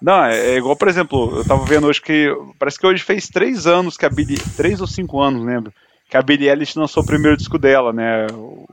[0.00, 2.28] Não, é, é, igual, por exemplo, eu tava vendo hoje que.
[2.58, 4.38] Parece que hoje fez 3 anos que a Billie.
[4.56, 5.72] 3 ou 5 anos, lembro?
[6.10, 8.26] Que a Billie Eilish lançou o primeiro disco dela, né?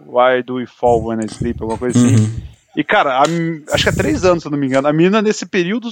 [0.06, 2.16] Why Do We Fall When I Sleep, alguma coisa assim.
[2.16, 2.42] Uhum.
[2.76, 3.24] E, cara, a,
[3.74, 4.88] acho que é 3 anos, se eu não me engano.
[4.88, 5.90] A menina, nesse período,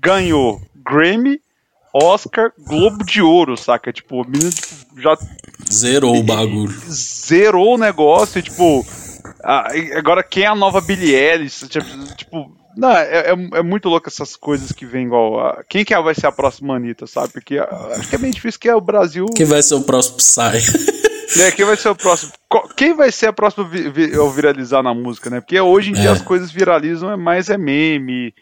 [0.00, 1.40] ganhou Grammy
[2.02, 3.92] Oscar, Globo de Ouro, saca?
[3.92, 5.16] Tipo, a menina tipo, já.
[5.70, 6.74] Zerou o bagulho.
[6.90, 8.86] Zerou o negócio e, tipo.
[9.96, 11.68] agora, quem é a nova Billie Eilish?
[11.68, 15.40] Tipo, tipo não, é, é, é, muito louco essas coisas que vem igual.
[15.40, 17.32] A, quem que vai ser a próxima Anitta, sabe?
[17.32, 19.26] Porque acho que é bem difícil que é o Brasil.
[19.34, 20.98] Quem vai ser o próximo Psy?
[21.40, 22.32] É, quem vai ser o próximo?
[22.74, 25.40] Quem vai ser a próxima vi, vi, viralizar na música, né?
[25.40, 26.12] Porque hoje em dia é.
[26.12, 28.32] as coisas viralizam, é mais é meme,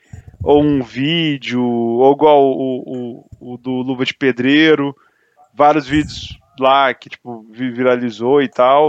[0.46, 4.94] ou um vídeo, ou igual o, o, o do Luva de Pedreiro,
[5.52, 8.88] vários vídeos lá que tipo viralizou e tal.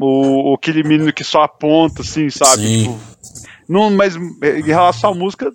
[0.00, 2.84] O, aquele menino que só aponta, assim, sabe?
[2.84, 3.00] Tipo,
[3.68, 5.50] não, mas em relação à música,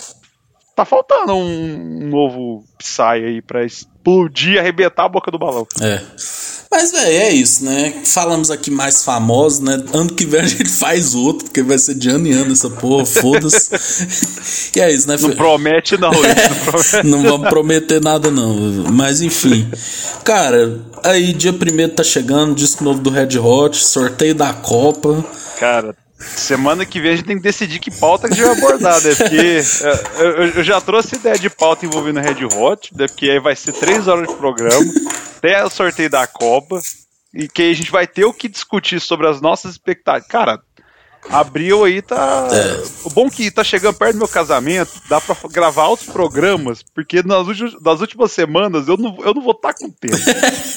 [0.76, 5.66] tá faltando um, um novo Psy aí pra explodir, arrebentar a boca do balão.
[5.80, 6.02] É.
[6.70, 7.94] Mas, velho, é isso, né?
[8.06, 9.82] Falamos aqui mais famosos, né?
[9.94, 12.70] Ano que vem a gente faz outro, porque vai ser de ano em ano essa
[12.70, 14.76] porra, foda-se.
[14.78, 15.16] e é isso, né?
[15.20, 16.12] Não promete, não.
[16.12, 17.08] É, não, promete.
[17.08, 18.56] não vamos prometer nada, não.
[18.92, 19.70] Mas, enfim.
[20.24, 25.26] Cara, aí dia primeiro tá chegando, disco novo do Red Hot, sorteio da Copa.
[25.60, 28.58] Cara, Semana que vem a gente tem que decidir que pauta que a gente vai
[28.58, 29.14] abordar, né?
[29.16, 33.08] Porque é, eu, eu, já trouxe ideia de pauta envolvendo Red Hot, né?
[33.08, 34.92] Porque aí vai ser três horas de programa,
[35.38, 36.82] até o sorteio da Copa,
[37.34, 40.28] e que a gente vai ter o que discutir sobre as nossas expectativas.
[40.28, 40.60] Cara,
[41.30, 42.48] abril aí tá.
[42.52, 42.84] É.
[43.04, 47.22] O bom que tá chegando perto do meu casamento, dá pra gravar outros programas, porque
[47.22, 50.18] nas, últimas, nas últimas semanas eu não, eu não vou estar tá com tempo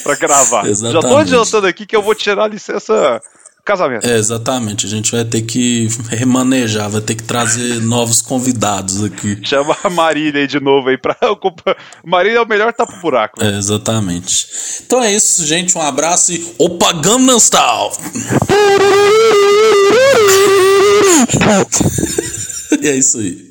[0.03, 0.65] pra gravar.
[0.71, 3.21] já tô adiantando aqui que eu vou tirar a licença
[3.63, 4.07] casamento.
[4.07, 4.85] É, exatamente.
[4.85, 9.39] A gente vai ter que remanejar, vai ter que trazer novos convidados aqui.
[9.43, 11.75] Chama a Marília aí de novo aí pra ocupar.
[12.03, 13.43] Marília é o melhor tapa-buraco.
[13.43, 14.47] É, exatamente.
[14.85, 15.77] Então é isso, gente.
[15.77, 17.91] Um abraço e Opa Gangnam Style!
[22.81, 23.50] e é isso aí.